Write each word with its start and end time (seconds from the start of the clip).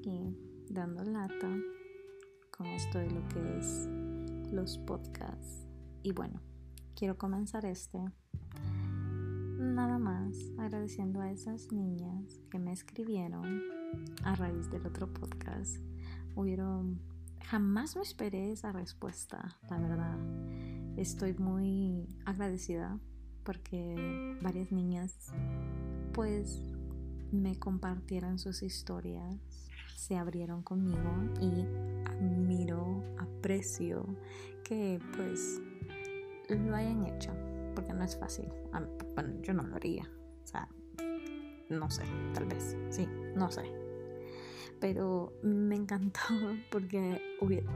aquí 0.00 0.34
dando 0.70 1.04
lata 1.04 1.58
con 2.50 2.66
esto 2.68 2.98
de 2.98 3.10
lo 3.10 3.28
que 3.28 3.58
es 3.58 3.86
los 4.50 4.78
podcasts. 4.78 5.66
Y 6.02 6.12
bueno, 6.12 6.40
quiero 6.96 7.18
comenzar 7.18 7.66
este 7.66 7.98
nada 9.58 9.98
más 9.98 10.34
agradeciendo 10.58 11.20
a 11.20 11.30
esas 11.30 11.70
niñas 11.70 12.40
que 12.50 12.58
me 12.58 12.72
escribieron 12.72 13.62
a 14.24 14.34
raíz 14.36 14.70
del 14.70 14.86
otro 14.86 15.12
podcast. 15.12 15.76
Hubieron, 16.34 16.98
jamás 17.44 17.94
me 17.94 18.02
esperé 18.02 18.52
esa 18.52 18.72
respuesta, 18.72 19.58
la 19.68 19.78
verdad. 19.78 20.18
Estoy 20.96 21.34
muy 21.34 22.08
agradecida 22.24 22.98
porque 23.44 24.38
varias 24.40 24.72
niñas 24.72 25.30
pues 26.14 26.58
me 27.32 27.58
compartieron 27.58 28.38
sus 28.38 28.62
historias, 28.62 29.69
se 30.00 30.16
abrieron 30.16 30.62
conmigo 30.62 31.12
y 31.42 31.66
admiro, 32.06 33.04
aprecio 33.18 34.06
que 34.64 34.98
pues 35.14 35.60
lo 36.48 36.74
hayan 36.74 37.04
hecho, 37.04 37.30
porque 37.74 37.92
no 37.92 38.02
es 38.02 38.16
fácil. 38.16 38.48
Bueno, 39.14 39.42
yo 39.42 39.52
no 39.52 39.62
lo 39.62 39.76
haría, 39.76 40.10
o 40.42 40.46
sea, 40.46 40.68
no 41.68 41.90
sé, 41.90 42.04
tal 42.32 42.46
vez, 42.46 42.74
sí, 42.88 43.06
no 43.36 43.50
sé. 43.50 43.64
Pero 44.80 45.34
me 45.42 45.76
encantó 45.76 46.20
porque 46.72 47.20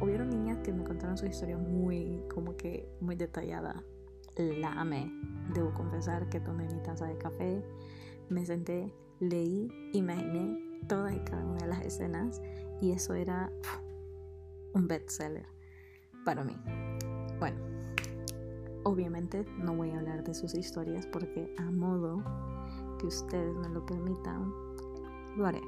hubieron 0.00 0.30
niñas 0.30 0.60
que 0.64 0.72
me 0.72 0.82
contaron 0.82 1.18
su 1.18 1.26
historia 1.26 1.58
muy, 1.58 2.22
como 2.32 2.56
que 2.56 2.88
muy 3.02 3.16
detallada. 3.16 3.84
La 4.38 4.72
amé. 4.72 5.12
Debo 5.52 5.74
confesar 5.74 6.30
que 6.30 6.40
tomé 6.40 6.66
mi 6.72 6.82
taza 6.82 7.04
de 7.06 7.18
café, 7.18 7.62
me 8.30 8.46
senté, 8.46 8.90
leí, 9.20 9.68
imaginé 9.92 10.73
todas 10.86 11.14
y 11.14 11.20
cada 11.20 11.44
una 11.44 11.58
de 11.58 11.68
las 11.68 11.82
escenas 11.82 12.40
y 12.80 12.92
eso 12.92 13.14
era 13.14 13.50
un 14.74 14.88
bestseller 14.88 15.46
para 16.24 16.44
mí. 16.44 16.56
Bueno, 17.38 17.58
obviamente 18.84 19.44
no 19.58 19.74
voy 19.74 19.90
a 19.90 19.98
hablar 19.98 20.24
de 20.24 20.34
sus 20.34 20.54
historias 20.54 21.06
porque 21.06 21.54
a 21.58 21.70
modo 21.70 22.22
que 22.98 23.06
ustedes 23.06 23.54
me 23.56 23.68
lo 23.68 23.84
permitan, 23.84 24.52
lo 25.36 25.46
haré. 25.46 25.62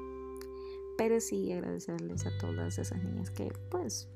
Pero 0.97 1.21
sí 1.21 1.53
agradecerles 1.53 2.25
a 2.27 2.39
todas 2.39 2.79
esas 2.79 3.03
niñas 3.03 3.31
que 3.31 3.53
pues 3.71 4.09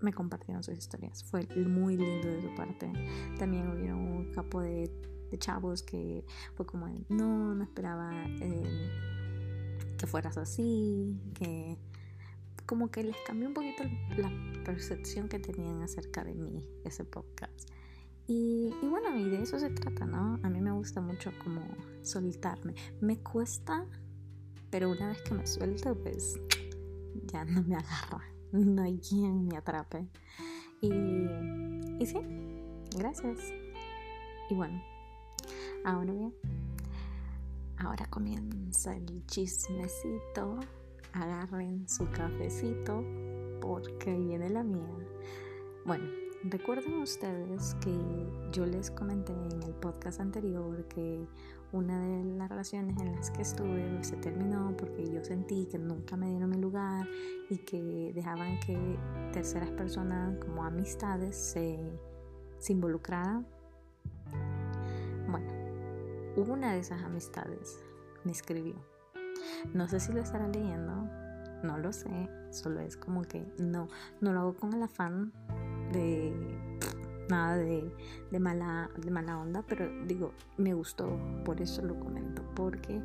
me 0.00 0.12
compartieron 0.12 0.62
sus 0.62 0.76
historias. 0.76 1.24
Fue 1.24 1.46
muy 1.56 1.96
lindo 1.96 2.28
de 2.28 2.42
su 2.42 2.54
parte. 2.54 2.90
También 3.38 3.68
hubieron 3.68 3.98
un 3.98 4.32
capo 4.32 4.60
de, 4.60 4.90
chavos 5.38 5.82
que 5.82 6.24
fue 6.54 6.64
como, 6.64 6.86
no, 7.10 7.54
no 7.54 7.62
esperaba 7.62 8.10
eh, 8.40 8.90
que 9.96 10.06
fueras 10.06 10.36
así, 10.36 11.20
que 11.34 11.78
como 12.66 12.90
que 12.90 13.04
les 13.04 13.16
cambió 13.26 13.48
un 13.48 13.54
poquito 13.54 13.84
la 14.16 14.30
percepción 14.64 15.28
que 15.28 15.38
tenían 15.38 15.82
acerca 15.82 16.24
de 16.24 16.34
mí, 16.34 16.68
ese 16.84 17.04
podcast. 17.04 17.70
Y, 18.26 18.74
y 18.82 18.86
bueno, 18.88 19.16
y 19.16 19.28
de 19.28 19.42
eso 19.42 19.58
se 19.58 19.70
trata, 19.70 20.04
¿no? 20.04 20.40
A 20.42 20.50
mí 20.50 20.60
me 20.60 20.72
gusta 20.72 21.00
mucho 21.00 21.30
como 21.44 21.60
soltarme. 22.02 22.74
Me 23.00 23.18
cuesta, 23.18 23.86
pero 24.68 24.90
una 24.90 25.08
vez 25.08 25.22
que 25.22 25.34
me 25.34 25.46
suelto, 25.46 25.96
pues 25.96 26.40
ya 27.26 27.44
no 27.44 27.62
me 27.62 27.76
agarra. 27.76 28.24
No 28.52 28.82
hay 28.82 28.98
quien 28.98 29.46
me 29.46 29.56
atrape. 29.56 30.08
Y, 30.80 30.90
y 30.90 32.06
sí, 32.06 32.18
gracias. 32.96 33.38
Y 34.50 34.54
bueno, 34.54 34.82
ahora 35.84 36.12
bien, 36.12 36.34
ahora 37.78 38.06
comienza 38.06 38.94
el 38.96 39.24
chismecito 39.26 40.58
agarren 41.12 41.88
su 41.88 42.08
cafecito 42.10 43.02
porque 43.60 44.14
viene 44.16 44.50
la 44.50 44.62
mía. 44.62 45.06
Bueno, 45.84 46.04
recuerden 46.44 47.00
ustedes 47.00 47.74
que 47.80 47.96
yo 48.52 48.66
les 48.66 48.90
comenté 48.90 49.32
en 49.32 49.62
el 49.62 49.74
podcast 49.74 50.20
anterior 50.20 50.86
que 50.88 51.26
una 51.72 52.00
de 52.00 52.24
las 52.36 52.48
relaciones 52.48 53.00
en 53.00 53.14
las 53.14 53.30
que 53.30 53.42
estuve 53.42 54.02
se 54.02 54.16
terminó 54.16 54.74
porque 54.76 55.10
yo 55.10 55.24
sentí 55.24 55.66
que 55.66 55.78
nunca 55.78 56.16
me 56.16 56.30
dieron 56.30 56.50
mi 56.50 56.58
lugar 56.58 57.06
y 57.50 57.58
que 57.58 58.12
dejaban 58.14 58.58
que 58.60 58.98
terceras 59.32 59.70
personas 59.70 60.38
como 60.44 60.64
amistades 60.64 61.36
se, 61.36 61.78
se 62.58 62.72
involucraran. 62.72 63.46
Una 66.36 66.74
de 66.74 66.80
esas 66.80 67.02
amistades 67.02 67.82
me 68.24 68.32
escribió. 68.32 68.74
No 69.72 69.88
sé 69.88 70.00
si 70.00 70.12
lo 70.12 70.20
estará 70.20 70.46
leyendo, 70.48 71.08
no 71.62 71.78
lo 71.78 71.94
sé, 71.94 72.28
solo 72.50 72.80
es 72.80 72.98
como 72.98 73.22
que 73.22 73.46
no, 73.58 73.88
no 74.20 74.34
lo 74.34 74.40
hago 74.40 74.56
con 74.56 74.74
el 74.74 74.82
afán 74.82 75.32
de 75.92 76.34
nada 77.30 77.56
de, 77.56 77.90
mala, 78.38 78.90
de 78.98 79.10
mala 79.10 79.38
onda, 79.38 79.64
pero 79.66 79.88
digo, 80.04 80.32
me 80.58 80.74
gustó, 80.74 81.18
por 81.42 81.62
eso 81.62 81.80
lo 81.80 81.98
comento, 81.98 82.42
porque 82.54 83.00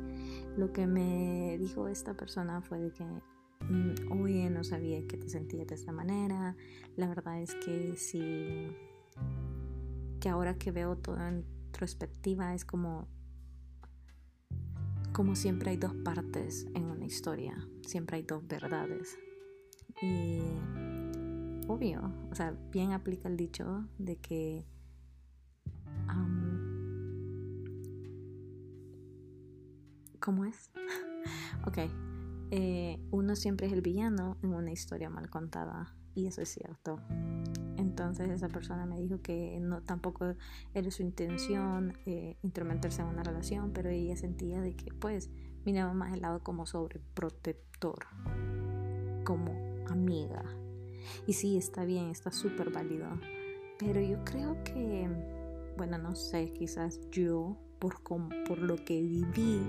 lo 0.58 0.70
que 0.74 0.86
me 0.86 1.56
dijo 1.58 1.88
esta 1.88 2.14
persona 2.14 2.60
fue 2.60 2.80
de 2.80 2.92
que, 2.92 3.04
mm, 3.04 4.20
oye, 4.22 4.50
no 4.50 4.62
sabía 4.62 5.06
que 5.06 5.16
te 5.16 5.30
sentías 5.30 5.66
de 5.68 5.74
esta 5.74 5.90
manera, 5.90 6.54
la 6.96 7.08
verdad 7.08 7.40
es 7.40 7.54
que 7.54 7.96
sí, 7.96 8.76
que 10.20 10.28
ahora 10.28 10.58
que 10.58 10.70
veo 10.70 10.96
todo 10.96 11.20
en 11.26 11.46
retrospectiva 11.72 12.54
es 12.54 12.64
como 12.64 13.08
como 15.12 15.36
siempre 15.36 15.70
hay 15.70 15.76
dos 15.76 15.94
partes 15.94 16.66
en 16.74 16.84
una 16.84 17.04
historia, 17.04 17.68
siempre 17.86 18.16
hay 18.16 18.22
dos 18.22 18.46
verdades. 18.46 19.18
Y 20.00 20.40
obvio, 21.68 22.12
o 22.30 22.34
sea, 22.34 22.56
bien 22.70 22.92
aplica 22.92 23.28
el 23.28 23.36
dicho 23.36 23.86
de 23.98 24.16
que 24.16 24.66
¿Cómo 30.22 30.44
es? 30.44 30.70
ok, 31.66 31.78
eh, 32.52 33.00
uno 33.10 33.34
siempre 33.34 33.66
es 33.66 33.72
el 33.72 33.82
villano 33.82 34.36
en 34.44 34.54
una 34.54 34.70
historia 34.70 35.10
mal 35.10 35.28
contada 35.28 35.96
y 36.14 36.26
eso 36.26 36.40
es 36.42 36.48
cierto. 36.48 37.00
Entonces 38.02 38.30
esa 38.30 38.48
persona 38.48 38.84
me 38.84 38.98
dijo 39.00 39.20
que 39.22 39.58
no 39.60 39.80
tampoco 39.80 40.34
era 40.74 40.90
su 40.90 41.02
intención 41.02 41.96
eh, 42.04 42.36
intrometerse 42.42 43.00
en 43.00 43.08
una 43.08 43.22
relación, 43.22 43.70
pero 43.72 43.90
ella 43.90 44.16
sentía 44.16 44.60
de 44.60 44.74
que 44.74 44.92
pues 44.92 45.30
miraba 45.64 45.92
más 45.94 46.12
el 46.12 46.22
lado 46.22 46.40
como 46.42 46.66
sobreprotector, 46.66 48.06
como 49.24 49.52
amiga. 49.88 50.42
Y 51.28 51.34
sí, 51.34 51.56
está 51.56 51.84
bien, 51.84 52.10
está 52.10 52.32
súper 52.32 52.70
válido. 52.70 53.06
Pero 53.78 54.00
yo 54.00 54.24
creo 54.24 54.62
que, 54.64 55.08
bueno, 55.76 55.96
no 55.98 56.16
sé, 56.16 56.52
quizás 56.52 57.00
yo, 57.12 57.56
por, 57.78 58.02
por 58.02 58.58
lo 58.58 58.76
que 58.84 59.00
viví 59.00 59.60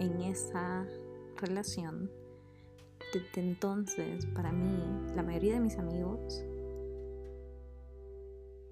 en 0.00 0.20
esa 0.22 0.84
relación, 1.36 2.10
desde 3.12 3.40
entonces, 3.40 4.26
para 4.26 4.50
mí, 4.50 4.82
la 5.14 5.22
mayoría 5.22 5.54
de 5.54 5.60
mis 5.60 5.78
amigos 5.78 6.44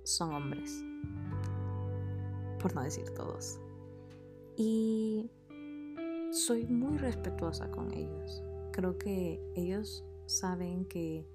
son 0.05 0.35
hombres, 0.35 0.85
por 2.61 2.75
no 2.75 2.83
decir 2.83 3.11
todos. 3.11 3.59
Y 4.57 5.31
soy 6.31 6.67
muy 6.67 6.99
respetuosa 6.99 7.71
con 7.71 7.93
ellos. 7.93 8.43
Creo 8.73 8.99
que 8.99 9.41
ellos 9.57 10.05
saben 10.27 10.85
que 10.87 11.27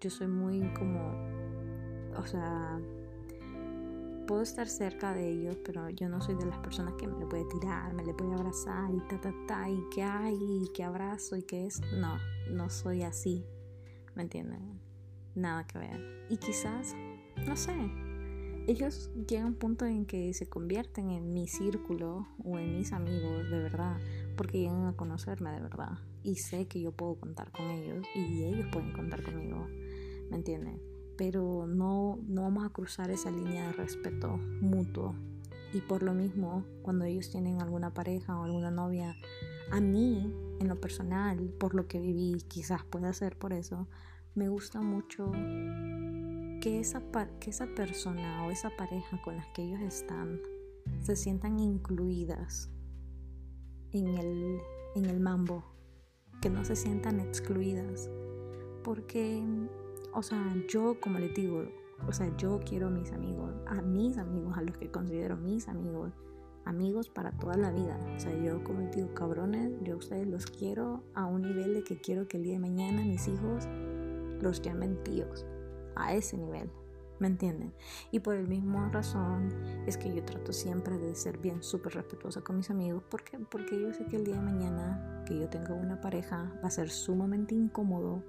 yo 0.00 0.10
soy 0.10 0.28
muy 0.28 0.72
como, 0.74 1.12
o 2.16 2.26
sea, 2.26 2.80
puedo 4.26 4.42
estar 4.42 4.68
cerca 4.68 5.14
de 5.14 5.28
ellos, 5.28 5.56
pero 5.64 5.88
yo 5.90 6.08
no 6.08 6.20
soy 6.20 6.34
de 6.34 6.46
las 6.46 6.58
personas 6.58 6.94
que 6.94 7.06
me 7.06 7.18
le 7.18 7.26
puede 7.26 7.44
tirar, 7.46 7.94
me 7.94 8.04
le 8.04 8.14
puede 8.14 8.34
abrazar 8.34 8.94
y 8.94 9.00
ta, 9.08 9.20
ta, 9.20 9.34
ta, 9.46 9.68
y 9.68 9.80
que 9.90 10.02
hay, 10.02 10.36
y 10.36 10.68
que 10.72 10.84
abrazo, 10.84 11.36
y 11.36 11.42
que 11.42 11.66
es. 11.66 11.80
No, 11.98 12.18
no 12.50 12.68
soy 12.70 13.02
así. 13.02 13.44
¿Me 14.14 14.22
entienden? 14.22 14.80
Nada 15.34 15.66
que 15.66 15.78
ver. 15.78 16.26
Y 16.28 16.36
quizás, 16.36 16.94
no 17.46 17.56
sé, 17.56 17.74
ellos 18.68 19.10
llegan 19.28 19.46
a 19.46 19.48
un 19.48 19.54
punto 19.54 19.84
en 19.84 20.06
que 20.06 20.32
se 20.34 20.48
convierten 20.48 21.10
en 21.10 21.32
mi 21.32 21.48
círculo 21.48 22.28
o 22.44 22.58
en 22.58 22.76
mis 22.76 22.92
amigos 22.92 23.50
de 23.50 23.58
verdad, 23.58 23.96
porque 24.36 24.60
llegan 24.60 24.86
a 24.86 24.96
conocerme 24.96 25.50
de 25.50 25.60
verdad. 25.60 25.98
Y 26.22 26.36
sé 26.36 26.68
que 26.68 26.80
yo 26.80 26.92
puedo 26.92 27.16
contar 27.16 27.50
con 27.50 27.66
ellos 27.66 28.06
y 28.14 28.44
ellos 28.44 28.66
pueden 28.70 28.92
contar 28.92 29.22
conmigo. 29.22 29.66
¿Me 30.30 30.36
entienden? 30.36 30.80
pero 31.18 31.66
no, 31.66 32.20
no 32.28 32.42
vamos 32.42 32.64
a 32.64 32.70
cruzar 32.70 33.10
esa 33.10 33.30
línea 33.32 33.66
de 33.66 33.72
respeto 33.72 34.38
mutuo. 34.60 35.16
Y 35.74 35.80
por 35.80 36.04
lo 36.04 36.14
mismo, 36.14 36.64
cuando 36.80 37.04
ellos 37.04 37.28
tienen 37.28 37.60
alguna 37.60 37.92
pareja 37.92 38.38
o 38.38 38.44
alguna 38.44 38.70
novia, 38.70 39.16
a 39.72 39.80
mí, 39.80 40.32
en 40.60 40.68
lo 40.68 40.80
personal, 40.80 41.52
por 41.58 41.74
lo 41.74 41.88
que 41.88 41.98
viví, 41.98 42.40
quizás 42.46 42.84
pueda 42.84 43.12
ser 43.12 43.36
por 43.36 43.52
eso, 43.52 43.88
me 44.36 44.48
gusta 44.48 44.80
mucho 44.80 45.32
que 46.68 46.80
esa, 46.80 47.00
que 47.40 47.48
esa 47.48 47.66
persona 47.66 48.46
o 48.46 48.50
esa 48.50 48.68
pareja 48.76 49.18
con 49.22 49.36
las 49.36 49.46
que 49.54 49.62
ellos 49.62 49.80
están 49.80 50.38
se 51.00 51.16
sientan 51.16 51.58
incluidas 51.58 52.70
en 53.92 54.08
el, 54.08 54.58
en 54.94 55.06
el 55.06 55.18
mambo, 55.18 55.64
que 56.42 56.50
no 56.50 56.66
se 56.66 56.76
sientan 56.76 57.20
excluidas. 57.20 58.10
Porque, 58.84 59.42
o 60.12 60.22
sea, 60.22 60.54
yo 60.68 61.00
como 61.00 61.18
les 61.18 61.32
digo, 61.32 61.64
o 62.06 62.12
sea, 62.12 62.36
yo 62.36 62.60
quiero 62.60 62.88
a 62.88 62.90
mis 62.90 63.12
amigos, 63.12 63.50
a 63.66 63.80
mis 63.80 64.18
amigos, 64.18 64.58
a 64.58 64.60
los 64.60 64.76
que 64.76 64.90
considero 64.90 65.38
mis 65.38 65.68
amigos, 65.68 66.12
amigos 66.66 67.08
para 67.08 67.32
toda 67.32 67.56
la 67.56 67.72
vida. 67.72 67.98
O 68.14 68.20
sea, 68.20 68.36
yo 68.44 68.62
como 68.62 68.80
les 68.80 68.94
digo, 68.94 69.14
cabrones, 69.14 69.72
yo 69.84 69.94
a 69.94 69.96
ustedes 69.96 70.26
los 70.26 70.44
quiero 70.44 71.02
a 71.14 71.24
un 71.24 71.40
nivel 71.40 71.72
de 71.72 71.82
que 71.82 71.98
quiero 71.98 72.28
que 72.28 72.36
el 72.36 72.42
día 72.42 72.54
de 72.54 72.60
mañana 72.60 73.00
mis 73.06 73.26
hijos 73.26 73.66
los 74.42 74.60
llamen 74.60 75.02
tíos. 75.02 75.46
A 75.98 76.14
ese 76.14 76.38
nivel. 76.38 76.70
¿Me 77.18 77.26
entienden? 77.26 77.74
Y 78.12 78.20
por 78.20 78.36
el 78.36 78.46
mismo 78.46 78.88
razón 78.90 79.52
es 79.86 79.96
que 79.96 80.14
yo 80.14 80.24
trato 80.24 80.52
siempre 80.52 80.98
de 80.98 81.16
ser 81.16 81.38
bien 81.38 81.64
súper 81.64 81.94
respetuosa 81.94 82.42
con 82.42 82.56
mis 82.56 82.70
amigos. 82.70 83.02
¿Por 83.10 83.24
qué? 83.24 83.38
Porque 83.38 83.80
yo 83.80 83.92
sé 83.92 84.04
que 84.06 84.16
el 84.16 84.24
día 84.24 84.36
de 84.36 84.42
mañana 84.42 85.24
que 85.26 85.36
yo 85.36 85.48
tenga 85.48 85.74
una 85.74 86.00
pareja 86.00 86.52
va 86.62 86.68
a 86.68 86.70
ser 86.70 86.90
sumamente 86.90 87.56
incómodo 87.56 88.22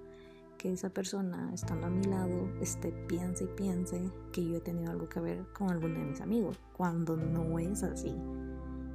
que 0.57 0.73
esa 0.73 0.89
persona 0.89 1.51
estando 1.53 1.87
a 1.87 1.89
mi 1.89 2.03
lado 2.03 2.51
esté 2.59 2.91
piense 3.07 3.45
y 3.45 3.47
piense 3.47 4.11
que 4.33 4.45
yo 4.45 4.57
he 4.57 4.61
tenido 4.61 4.91
algo 4.91 5.07
que 5.07 5.21
ver 5.21 5.45
con 5.53 5.69
alguno 5.69 5.99
de 5.99 6.05
mis 6.05 6.21
amigos, 6.21 6.59
cuando 6.73 7.15
no 7.15 7.57
es 7.59 7.81
así. 7.83 8.13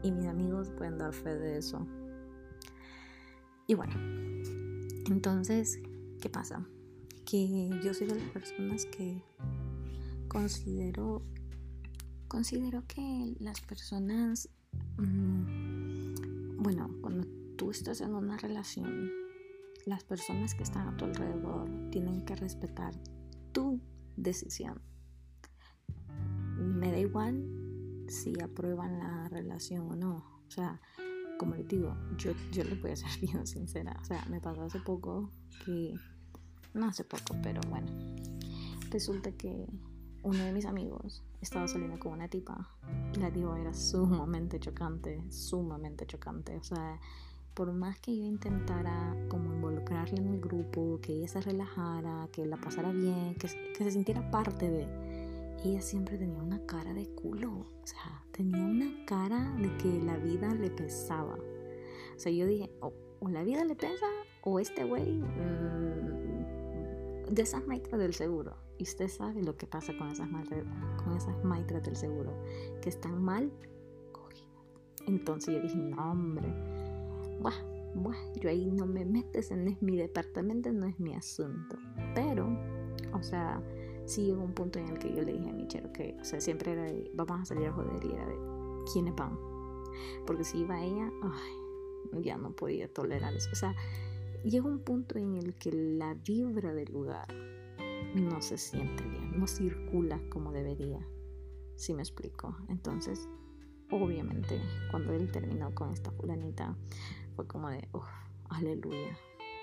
Y 0.03 0.12
mis 0.12 0.26
amigos 0.26 0.71
pueden 0.76 0.99
dar 0.99 1.15
fe 1.15 1.35
de 1.35 1.56
eso. 1.56 1.87
Y 3.67 3.75
bueno, 3.75 3.94
entonces, 5.06 5.81
¿qué 6.21 6.29
pasa? 6.29 6.67
Que 7.25 7.71
yo 7.82 7.94
soy 7.94 8.06
de 8.06 8.17
las 8.17 8.31
personas 8.31 8.87
que 8.87 9.23
considero, 10.29 11.23
considero 12.29 12.85
que 12.87 13.35
las 13.41 13.61
personas, 13.61 14.49
mm, 14.99 16.62
bueno, 16.62 16.91
cuando 17.00 17.26
tú 17.56 17.71
estás 17.71 18.00
en 18.00 18.15
una 18.15 18.37
relación, 18.37 19.11
las 19.87 20.05
personas 20.05 20.55
que 20.55 20.62
están 20.62 20.88
a 20.88 20.97
tu 20.97 21.05
alrededor 21.05 21.69
tienen 21.91 22.25
que 22.25 22.37
respetar 22.37 22.94
tu 23.53 23.81
decisión. 24.17 24.81
Me 26.59 26.91
da 26.91 26.99
igual 26.99 27.44
si 28.09 28.41
aprueban 28.41 28.99
la 28.99 29.29
relación 29.29 29.91
o 29.91 29.97
no. 29.97 30.43
O 30.47 30.50
sea, 30.50 30.81
como 31.38 31.55
les 31.55 31.69
digo, 31.69 31.97
yo, 32.17 32.32
yo 32.53 32.65
les 32.65 32.81
voy 32.81 32.93
a 32.93 32.97
ser 32.97 33.11
bien 33.21 33.47
sincera. 33.47 33.97
O 34.00 34.05
sea, 34.05 34.25
me 34.31 34.41
pasó 34.41 34.62
hace 34.62 34.81
poco 34.81 35.31
que, 35.65 35.94
no 36.75 36.87
hace 36.87 37.05
poco, 37.05 37.37
pero 37.43 37.61
bueno, 37.69 37.87
resulta 38.91 39.32
que 39.32 39.67
uno 40.23 40.44
de 40.44 40.53
mis 40.53 40.65
amigos 40.65 41.23
estaba 41.41 41.69
saliendo 41.69 41.99
con 41.99 42.12
una 42.12 42.29
tipa. 42.29 42.69
La 43.19 43.31
tipa 43.31 43.61
era 43.61 43.73
sumamente 43.75 44.59
chocante, 44.59 45.23
sumamente 45.31 46.06
chocante. 46.06 46.56
O 46.56 46.62
sea, 46.62 46.99
por 47.55 47.73
más 47.73 47.99
que 48.00 48.17
yo 48.17 48.25
intentara 48.25 49.17
como 49.29 49.53
involucrarla 49.53 50.19
en 50.19 50.29
el 50.29 50.41
grupo, 50.41 50.99
que 51.00 51.12
ella 51.12 51.29
se 51.29 51.41
relajara, 51.41 52.29
que 52.32 52.47
la 52.47 52.56
pasara 52.56 52.91
bien, 52.91 53.35
que, 53.35 53.49
que 53.76 53.85
se 53.85 53.91
sintiera 53.91 54.31
parte 54.31 54.71
de, 54.71 55.15
ella 55.65 55.81
siempre 55.81 56.19
tenía 56.19 56.43
una 56.43 56.65
cara 56.67 56.93
de 56.93 57.06
culo. 57.09 57.50
O 57.82 57.87
sea, 57.87 58.23
tenía 58.32 58.65
una 58.65 59.05
cara 59.06 59.55
de 59.59 59.76
que 59.79 60.00
la 60.03 60.17
vida 60.17 60.55
le 60.55 60.71
pesaba. 60.71 61.37
O 61.37 62.19
sea, 62.19 62.31
yo 62.32 62.47
dije, 62.47 62.71
o, 62.81 62.93
la 63.29 63.43
vida 63.43 63.65
le 63.65 63.75
pesa, 63.75 64.06
o 64.43 64.61
este 64.61 64.85
güey 64.85 65.21
mm, 65.21 65.74
de 67.31 67.43
esas 67.43 67.67
maestras 67.67 68.00
del 68.00 68.15
seguro. 68.15 68.56
Y 68.79 68.85
usted 68.85 69.09
sabe 69.09 69.43
lo 69.43 69.56
que 69.56 69.67
pasa 69.67 69.97
con 69.97 70.09
esas 70.09 70.29
maitras, 70.31 70.65
con 71.03 71.17
esas 71.17 71.44
maitras 71.44 71.82
del 71.82 71.97
seguro, 71.97 72.32
que 72.81 72.88
están 72.88 73.23
mal 73.23 73.53
cogidas. 74.12 74.65
Entonces 75.06 75.55
yo 75.55 75.61
dije, 75.61 75.76
no, 75.76 76.11
hombre, 76.11 76.49
buah, 77.41 77.55
buah, 77.94 78.17
yo 78.41 78.49
ahí 78.49 78.71
no 78.71 78.87
me 78.87 79.05
metes, 79.05 79.50
en 79.50 79.69
es 79.69 79.81
mi 79.81 79.97
departamento, 79.97 80.73
no 80.73 80.87
es 80.87 80.99
mi 80.99 81.15
asunto. 81.15 81.76
Pero, 82.15 82.49
o 83.12 83.23
sea, 83.23 83.62
sí 84.06 84.26
llegó 84.26 84.43
un 84.43 84.55
punto 84.55 84.79
en 84.79 84.88
el 84.88 84.99
que 84.99 85.15
yo 85.15 85.23
le 85.23 85.32
dije 85.32 85.50
a 85.50 85.53
Michelle 85.53 85.93
que, 85.93 86.17
o 86.21 86.25
sea, 86.25 86.41
siempre 86.41 86.73
era 86.73 86.82
de, 86.82 87.11
vamos 87.15 87.41
a 87.41 87.44
salir 87.44 87.69
a 87.69 87.73
joder 87.73 88.05
y 88.05 88.12
era 88.12 88.26
de, 88.26 88.37
¿quiénes 88.93 89.15
van? 89.15 89.38
Porque 90.26 90.44
si 90.44 90.59
iba 90.59 90.82
ella, 90.82 91.11
ay, 91.23 92.23
ya 92.23 92.37
no 92.37 92.50
podía 92.50 92.93
tolerar 92.93 93.35
eso. 93.35 93.50
O 93.53 93.56
sea, 93.56 93.75
llega 94.50 94.67
un 94.67 94.81
punto 94.81 95.19
en 95.19 95.35
el 95.37 95.55
que 95.55 95.73
la 95.73 96.14
vibra 96.14 96.75
del 96.75 96.93
lugar 96.93 97.26
no 98.14 98.41
se 98.41 98.58
siente 98.58 99.02
bien, 99.05 99.38
no 99.38 99.46
circula 99.46 100.20
como 100.29 100.52
debería. 100.52 101.00
Si 101.76 101.93
me 101.94 102.02
explico. 102.02 102.56
Entonces, 102.69 103.29
obviamente, 103.91 104.61
cuando 104.91 105.12
él 105.12 105.31
terminó 105.32 105.75
con 105.75 105.93
esta 105.93 106.11
fulanita, 106.12 106.76
fue 107.35 107.46
como 107.46 107.70
de, 107.70 107.88
uff, 107.93 108.06
aleluya. 108.50 109.19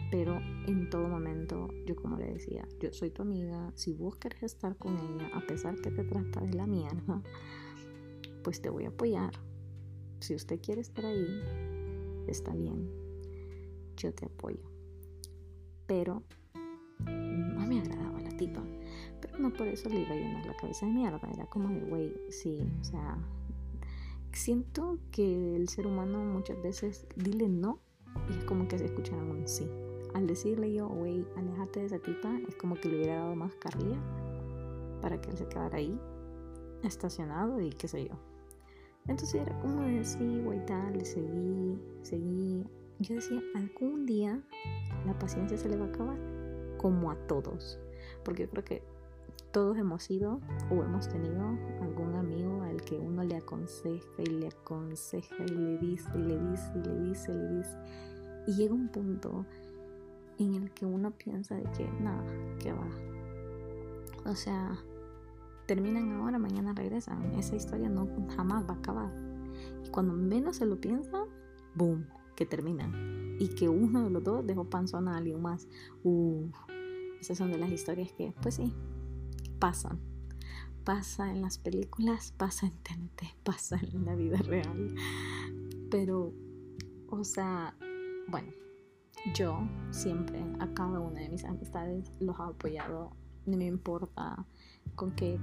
Pero 0.09 0.39
en 0.67 0.89
todo 0.89 1.07
momento, 1.07 1.69
yo 1.85 1.95
como 1.95 2.17
le 2.17 2.33
decía, 2.33 2.67
yo 2.79 2.91
soy 2.91 3.11
tu 3.11 3.21
amiga, 3.21 3.71
si 3.75 3.93
vos 3.93 4.15
querés 4.15 4.43
estar 4.43 4.75
con 4.75 4.97
ella, 4.97 5.29
a 5.33 5.41
pesar 5.41 5.75
que 5.75 5.91
te 5.91 6.03
trata 6.03 6.41
de 6.41 6.53
la 6.53 6.65
mierda, 6.65 7.21
pues 8.43 8.61
te 8.61 8.69
voy 8.69 8.85
a 8.85 8.89
apoyar. 8.89 9.31
Si 10.19 10.35
usted 10.35 10.59
quiere 10.59 10.81
estar 10.81 11.05
ahí, 11.05 11.41
está 12.27 12.53
bien, 12.53 12.89
yo 13.95 14.13
te 14.13 14.25
apoyo. 14.25 14.70
Pero 15.91 16.23
no 17.05 17.67
me 17.67 17.81
agradaba 17.81 18.21
pero 19.19 19.37
no 19.39 19.51
por 19.51 19.67
eso 19.67 19.89
le 19.89 20.01
iba 20.01 20.11
a 20.11 20.15
llenar 20.15 20.45
la 20.45 20.55
cabeza 20.55 20.85
de 20.85 20.93
mierda. 20.93 21.19
Era 21.33 21.45
como 21.47 21.67
de, 21.67 21.81
güey, 21.81 22.13
sí, 22.29 22.57
o 22.79 22.83
sea, 22.83 23.17
siento 24.31 24.99
que 25.11 25.55
el 25.57 25.67
ser 25.67 25.87
humano 25.87 26.19
muchas 26.23 26.61
veces 26.61 27.05
dile 27.17 27.49
no 27.49 27.79
y 28.29 28.37
es 28.37 28.43
como 28.45 28.69
que 28.69 28.77
se 28.77 28.85
escucharon 28.85 29.29
un 29.31 29.47
sí. 29.47 29.67
Al 30.13 30.27
decirle 30.27 30.73
yo, 30.73 30.87
güey, 30.87 31.25
alejate 31.35 31.81
de 31.81 31.85
esa 31.87 31.99
tipa, 31.99 32.39
es 32.47 32.55
como 32.55 32.75
que 32.75 32.89
le 32.89 32.97
hubiera 32.97 33.15
dado 33.15 33.35
más 33.35 33.53
carrilla 33.55 33.99
para 35.01 35.19
que 35.19 35.29
él 35.29 35.37
se 35.37 35.47
quedara 35.47 35.77
ahí, 35.77 35.99
estacionado 36.83 37.61
y 37.61 37.69
qué 37.69 37.87
sé 37.87 38.05
yo. 38.05 38.15
Entonces 39.07 39.41
era 39.41 39.59
como 39.59 39.81
de 39.81 40.05
sí, 40.05 40.41
güey, 40.43 40.65
tal, 40.65 41.05
seguí, 41.05 41.77
seguí. 42.01 42.63
Yo 43.01 43.15
decía, 43.15 43.41
algún 43.55 44.05
día 44.05 44.41
la 45.05 45.17
paciencia 45.17 45.57
se 45.57 45.67
le 45.67 45.77
va 45.77 45.85
a 45.85 45.89
acabar, 45.89 46.17
como 46.77 47.11
a 47.11 47.15
todos 47.27 47.79
porque 48.23 48.43
yo 48.43 48.49
creo 48.49 48.63
que 48.63 48.83
todos 49.51 49.77
hemos 49.77 50.03
sido 50.03 50.39
o 50.69 50.83
hemos 50.83 51.09
tenido 51.09 51.41
algún 51.81 52.15
amigo 52.15 52.63
al 52.63 52.81
que 52.81 52.97
uno 52.97 53.23
le 53.23 53.35
aconseja 53.35 54.05
y 54.19 54.25
le 54.25 54.47
aconseja 54.47 55.35
y 55.45 55.51
le 55.51 55.77
dice 55.77 56.09
y 56.15 56.19
le 56.19 56.39
dice 56.39 56.71
y 56.75 56.87
le 56.87 56.99
dice 56.99 57.31
y 57.31 57.35
le 57.35 57.57
dice. 57.57 57.77
Y 58.47 58.53
llega 58.55 58.73
un 58.73 58.87
punto 58.87 59.45
en 60.39 60.55
el 60.55 60.71
que 60.71 60.85
uno 60.85 61.11
piensa 61.11 61.55
de 61.55 61.63
que 61.71 61.87
nada, 62.01 62.23
que 62.59 62.71
va. 62.71 62.87
O 64.25 64.35
sea, 64.35 64.77
terminan 65.67 66.11
ahora, 66.13 66.39
mañana 66.39 66.73
regresan. 66.73 67.33
Esa 67.35 67.55
historia 67.55 67.89
no 67.89 68.07
jamás 68.35 68.65
va 68.65 68.75
a 68.75 68.77
acabar. 68.77 69.11
Y 69.85 69.89
cuando 69.89 70.13
menos 70.13 70.57
se 70.57 70.65
lo 70.65 70.79
piensa, 70.79 71.25
boom, 71.75 72.05
que 72.41 72.47
terminan. 72.47 73.37
Y 73.39 73.49
que 73.49 73.69
uno 73.69 74.05
de 74.05 74.09
los 74.09 74.23
dos 74.23 74.45
dejó 74.47 74.65
panzón 74.65 75.07
a 75.07 75.17
alguien 75.17 75.39
más. 75.43 75.67
Uff 76.03 76.55
esas 77.21 77.37
son 77.37 77.51
de 77.51 77.59
las 77.59 77.71
historias 77.71 78.11
que, 78.13 78.33
pues 78.41 78.55
sí, 78.55 78.73
pasan. 79.59 79.99
Pasa 80.83 81.29
en 81.29 81.43
las 81.43 81.59
películas, 81.59 82.33
pasa 82.35 82.65
en 82.65 82.73
TNT, 82.81 83.21
pasa 83.43 83.79
en 83.79 84.05
la 84.05 84.15
vida 84.15 84.39
real. 84.39 84.95
Pero, 85.91 86.33
o 87.09 87.23
sea, 87.23 87.75
bueno, 88.27 88.51
yo 89.35 89.59
siempre 89.91 90.43
a 90.59 90.73
cada 90.73 90.99
una 90.99 91.21
de 91.21 91.29
mis 91.29 91.45
amistades 91.45 92.11
los 92.19 92.39
he 92.39 92.41
apoyado. 92.41 93.11
No 93.45 93.55
me 93.55 93.67
importa 93.67 94.43
con 94.95 95.11
qué 95.11 95.39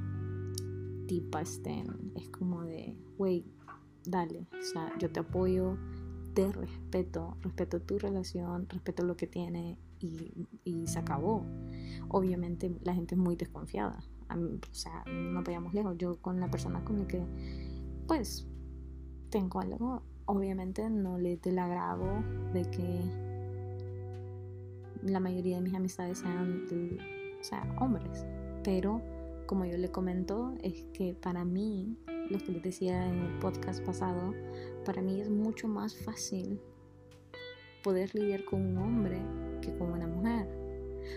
tipa 1.06 1.42
estén. 1.42 2.12
Es 2.16 2.28
como 2.30 2.64
de, 2.64 2.96
güey, 3.16 3.44
dale. 4.04 4.48
O 4.58 4.62
sea, 4.62 4.92
yo 4.98 5.12
te 5.12 5.20
apoyo, 5.20 5.76
te 6.38 6.52
respeto, 6.52 7.36
respeto 7.42 7.80
tu 7.80 7.98
relación, 7.98 8.68
respeto 8.68 9.02
lo 9.02 9.16
que 9.16 9.26
tiene 9.26 9.76
y, 9.98 10.86
se 10.86 11.00
acabó. 11.00 11.42
Obviamente 12.06 12.70
la 12.84 12.94
gente 12.94 13.16
es 13.16 13.20
muy 13.20 13.34
desconfiada. 13.34 13.98
o 14.30 14.74
sea, 14.74 15.02
no 15.10 15.42
vayamos 15.42 15.74
lejos. 15.74 15.98
Yo 15.98 16.14
con 16.22 16.38
la 16.38 16.48
persona 16.48 16.84
con 16.84 17.00
la 17.00 17.08
que, 17.08 17.24
pues, 18.06 18.46
tengo 19.30 19.60
algo, 19.60 20.04
obviamente 20.26 20.88
no 20.88 21.18
le 21.18 21.38
del 21.38 21.58
agrado 21.58 22.06
de 22.52 22.62
que 22.70 23.00
la 25.02 25.18
mayoría 25.18 25.56
de 25.56 25.62
mis 25.62 25.74
amistades 25.74 26.18
sean, 26.18 26.66
o 27.40 27.42
sea, 27.42 27.66
hombres. 27.80 28.24
Pero, 28.62 29.02
como 29.46 29.64
yo 29.64 29.76
le 29.76 29.90
comento, 29.90 30.54
es 30.62 30.84
que 30.92 31.14
para 31.14 31.44
mí, 31.44 31.98
lo 32.30 32.38
que 32.38 32.52
les 32.52 32.62
decía 32.62 33.06
en 33.08 33.18
el 33.18 33.38
podcast 33.38 33.84
pasado, 33.84 34.34
para 34.84 35.02
mí 35.02 35.20
es 35.20 35.30
mucho 35.30 35.68
más 35.68 35.96
fácil 35.96 36.60
poder 37.82 38.14
lidiar 38.14 38.44
con 38.44 38.64
un 38.64 38.78
hombre 38.78 39.20
que 39.62 39.76
con 39.76 39.92
una 39.92 40.06
mujer. 40.06 40.48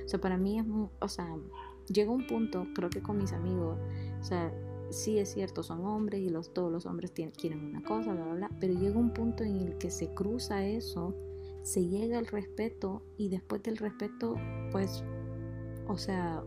O 0.06 0.08
sea, 0.08 0.20
para 0.20 0.38
mí 0.38 0.60
es, 0.60 0.66
o 1.00 1.08
sea, 1.08 1.36
llega 1.88 2.12
un 2.12 2.28
punto, 2.28 2.68
creo 2.74 2.90
que 2.90 3.02
con 3.02 3.18
mis 3.18 3.34
amigos, 3.34 3.78
o 4.20 4.24
sea, 4.24 4.54
sí 4.90 5.20
es 5.20 5.34
cierto, 5.34 5.64
son 5.64 5.86
hombres 5.86 6.22
y 6.22 6.30
los, 6.30 6.54
todos 6.54 6.72
los 6.72 6.86
hombres 6.86 7.12
tienen, 7.14 7.34
quieren 7.34 7.66
una 7.66 7.84
cosa, 7.84 8.14
bla, 8.14 8.24
bla, 8.24 8.34
bla, 8.36 8.50
pero 8.60 8.74
llega 8.74 8.98
un 8.98 9.14
punto 9.14 9.44
en 9.44 9.58
el 9.58 9.78
que 9.78 9.90
se 9.90 10.14
cruza 10.14 10.66
eso 10.66 11.16
se 11.64 11.88
llega 11.88 12.18
al 12.18 12.28
respeto 12.28 13.04
y 13.18 13.30
después 13.30 13.62
del 13.64 13.78
respeto, 13.78 14.36
pues, 14.72 15.04
o 15.88 15.98
sea, 15.98 16.44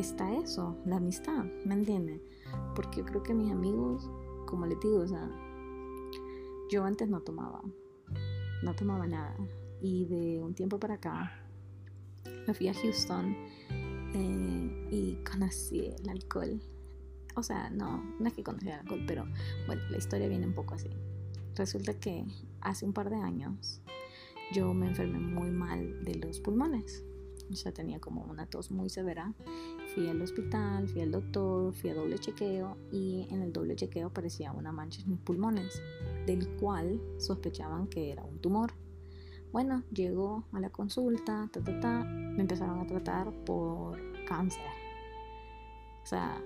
está 0.00 0.34
eso, 0.34 0.76
la 0.86 0.96
amistad, 0.96 1.44
¿me 1.64 1.74
entiendes? 1.74 2.20
Porque 2.74 2.98
yo 2.98 3.04
creo 3.04 3.22
que 3.22 3.34
mis 3.34 3.52
amigos, 3.52 4.10
como 4.46 4.66
les 4.66 4.80
digo, 4.80 5.00
o 5.00 5.06
sea, 5.06 5.30
yo 6.70 6.84
antes 6.84 7.08
no 7.08 7.20
tomaba, 7.20 7.62
no 8.62 8.74
tomaba 8.74 9.06
nada. 9.06 9.36
Y 9.80 10.06
de 10.06 10.42
un 10.42 10.54
tiempo 10.54 10.78
para 10.78 10.94
acá, 10.94 11.32
me 12.46 12.54
fui 12.54 12.68
a 12.68 12.74
Houston 12.74 13.34
eh, 14.14 14.88
y 14.90 15.18
conocí 15.30 15.86
el 15.86 16.08
alcohol. 16.08 16.60
O 17.36 17.42
sea, 17.42 17.70
no, 17.70 18.02
no 18.18 18.26
es 18.26 18.34
que 18.34 18.42
conocí 18.42 18.68
el 18.68 18.74
alcohol, 18.74 19.04
pero 19.06 19.24
bueno, 19.66 19.82
la 19.90 19.98
historia 19.98 20.28
viene 20.28 20.46
un 20.46 20.54
poco 20.54 20.74
así. 20.74 20.90
Resulta 21.56 21.94
que 21.94 22.24
hace 22.60 22.84
un 22.84 22.92
par 22.92 23.10
de 23.10 23.16
años 23.16 23.80
yo 24.52 24.72
me 24.74 24.88
enfermé 24.88 25.18
muy 25.18 25.50
mal 25.50 26.04
de 26.04 26.16
los 26.16 26.40
pulmones. 26.40 27.04
O 27.50 27.56
sea, 27.56 27.72
tenía 27.72 28.00
como 28.00 28.22
una 28.24 28.46
tos 28.46 28.70
muy 28.70 28.88
severa. 28.90 29.34
Fui 29.94 30.08
al 30.08 30.22
hospital, 30.22 30.88
fui 30.88 31.00
al 31.00 31.10
doctor, 31.10 31.72
fui 31.74 31.90
a 31.90 31.94
doble 31.94 32.18
chequeo 32.18 32.76
y 32.92 33.26
en 33.30 33.42
el 33.42 33.52
doble 33.52 33.74
chequeo 33.74 34.08
aparecía 34.08 34.52
una 34.52 34.70
mancha 34.70 35.02
en 35.02 35.10
mis 35.10 35.20
pulmones, 35.20 35.82
del 36.26 36.48
cual 36.56 37.00
sospechaban 37.18 37.88
que 37.88 38.12
era 38.12 38.22
un 38.22 38.38
tumor. 38.38 38.72
Bueno, 39.52 39.82
llegó 39.92 40.44
a 40.52 40.60
la 40.60 40.70
consulta, 40.70 41.48
ta, 41.52 41.60
ta, 41.60 41.80
ta, 41.80 42.04
me 42.04 42.42
empezaron 42.42 42.78
a 42.78 42.86
tratar 42.86 43.32
por 43.44 43.98
cáncer. 44.26 44.62
O 46.04 46.06
sea, 46.06 46.40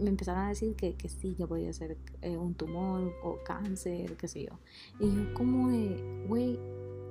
me 0.00 0.10
empezaron 0.10 0.42
a 0.42 0.48
decir 0.48 0.74
que, 0.74 0.94
que 0.94 1.08
sí, 1.08 1.34
que 1.34 1.46
podía 1.46 1.72
ser 1.72 1.96
eh, 2.22 2.36
un 2.36 2.54
tumor 2.54 3.12
o 3.22 3.38
cáncer, 3.44 4.16
qué 4.16 4.26
sé 4.26 4.44
yo. 4.44 4.58
Y 4.98 5.14
yo 5.14 5.34
como 5.34 5.70
de, 5.70 6.24
güey, 6.28 6.58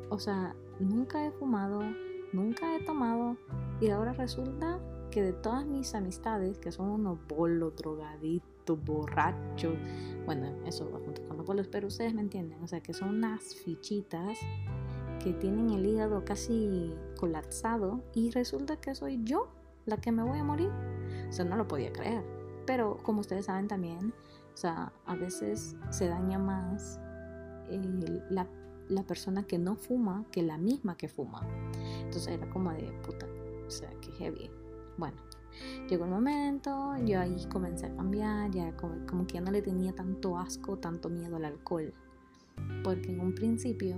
o 0.09 0.19
sea, 0.19 0.53
nunca 0.79 1.25
he 1.25 1.31
fumado, 1.31 1.81
nunca 2.33 2.75
he 2.75 2.83
tomado 2.83 3.37
y 3.79 3.89
ahora 3.89 4.13
resulta 4.13 4.79
que 5.09 5.21
de 5.21 5.33
todas 5.33 5.65
mis 5.65 5.93
amistades, 5.95 6.57
que 6.57 6.71
son 6.71 6.89
unos 6.89 7.19
bolos, 7.27 7.75
drogaditos, 7.75 8.83
borrachos, 8.83 9.75
bueno, 10.25 10.47
eso 10.65 10.89
va 10.91 10.99
junto 10.99 11.25
con 11.27 11.37
los 11.37 11.45
bolos, 11.45 11.67
pero 11.67 11.87
ustedes 11.87 12.13
me 12.13 12.21
entienden, 12.21 12.61
o 12.63 12.67
sea, 12.67 12.81
que 12.81 12.93
son 12.93 13.09
unas 13.09 13.55
fichitas 13.55 14.37
que 15.23 15.33
tienen 15.33 15.69
el 15.71 15.85
hígado 15.85 16.23
casi 16.25 16.93
colapsado 17.17 18.03
y 18.13 18.31
resulta 18.31 18.77
que 18.77 18.93
soy 18.95 19.19
yo 19.23 19.47
la 19.85 19.97
que 19.97 20.11
me 20.11 20.23
voy 20.23 20.39
a 20.39 20.43
morir. 20.43 20.69
O 21.27 21.31
sea, 21.31 21.45
no 21.45 21.55
lo 21.55 21.67
podía 21.67 21.91
creer. 21.91 22.23
Pero 22.65 22.97
como 23.03 23.21
ustedes 23.21 23.45
saben 23.45 23.67
también, 23.67 24.13
o 24.53 24.57
sea, 24.57 24.91
a 25.05 25.15
veces 25.15 25.75
se 25.89 26.07
daña 26.07 26.37
más 26.37 26.99
la, 28.29 28.47
la, 28.89 29.03
persona 29.03 29.43
que 29.43 29.57
no 29.57 29.75
fuma 29.75 30.25
que 30.31 30.43
la 30.43 30.57
misma 30.57 30.97
que 30.97 31.07
fuma. 31.07 31.47
Entonces 32.01 32.27
era 32.27 32.49
como 32.49 32.71
de 32.71 32.91
puta, 33.05 33.27
o 33.65 33.69
sea, 33.69 33.89
que 34.01 34.11
heavy. 34.13 34.49
Bueno, 34.97 35.17
llegó 35.89 36.05
el 36.05 36.11
momento, 36.11 36.95
yo 37.05 37.19
ahí 37.19 37.35
comencé 37.51 37.85
a 37.87 37.95
cambiar, 37.95 38.51
ya 38.51 38.75
como, 38.75 39.05
como 39.05 39.27
que 39.27 39.35
ya 39.35 39.41
no 39.41 39.51
le 39.51 39.61
tenía 39.61 39.93
tanto 39.93 40.37
asco, 40.37 40.77
tanto 40.77 41.09
miedo 41.09 41.35
al 41.37 41.45
alcohol. 41.45 41.93
Porque 42.83 43.11
en 43.11 43.19
un 43.19 43.35
principio 43.35 43.97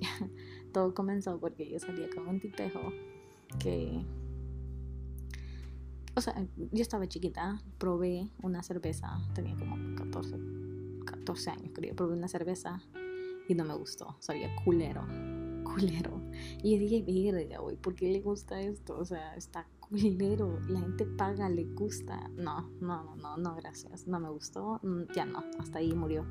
todo 0.72 0.94
comenzó 0.94 1.38
porque 1.38 1.70
yo 1.70 1.78
salía 1.78 2.08
con 2.10 2.26
un 2.26 2.40
tipejo 2.40 2.80
que 3.58 4.04
o 6.16 6.20
sea, 6.20 6.46
yo 6.56 6.82
estaba 6.82 7.08
chiquita, 7.08 7.60
probé 7.78 8.30
una 8.40 8.62
cerveza, 8.62 9.20
tenía 9.34 9.56
como 9.56 9.96
14, 9.96 10.36
14 11.04 11.50
años 11.50 11.70
creo, 11.74 11.96
probé 11.96 12.16
una 12.16 12.28
cerveza 12.28 12.80
y 13.48 13.54
no 13.54 13.64
me 13.64 13.74
gustó, 13.74 14.16
sabía 14.20 14.54
culero, 14.64 15.04
culero. 15.64 16.20
Y 16.62 16.78
dije, 16.78 17.32
verga, 17.32 17.58
güey, 17.58 17.76
¿por 17.76 17.96
qué 17.96 18.12
le 18.12 18.20
gusta 18.20 18.60
esto? 18.60 18.96
O 18.96 19.04
sea, 19.04 19.34
está 19.34 19.66
culero, 20.00 20.58
la 20.68 20.80
gente 20.80 21.06
paga, 21.06 21.48
le 21.48 21.64
gusta. 21.64 22.28
No, 22.36 22.70
no, 22.80 23.04
no, 23.04 23.16
no, 23.16 23.36
no, 23.36 23.56
gracias, 23.56 24.06
no 24.06 24.18
me 24.20 24.28
gustó, 24.28 24.80
mm, 24.82 25.12
ya 25.14 25.24
no, 25.24 25.42
hasta 25.58 25.78
ahí 25.78 25.92
murió. 25.94 26.24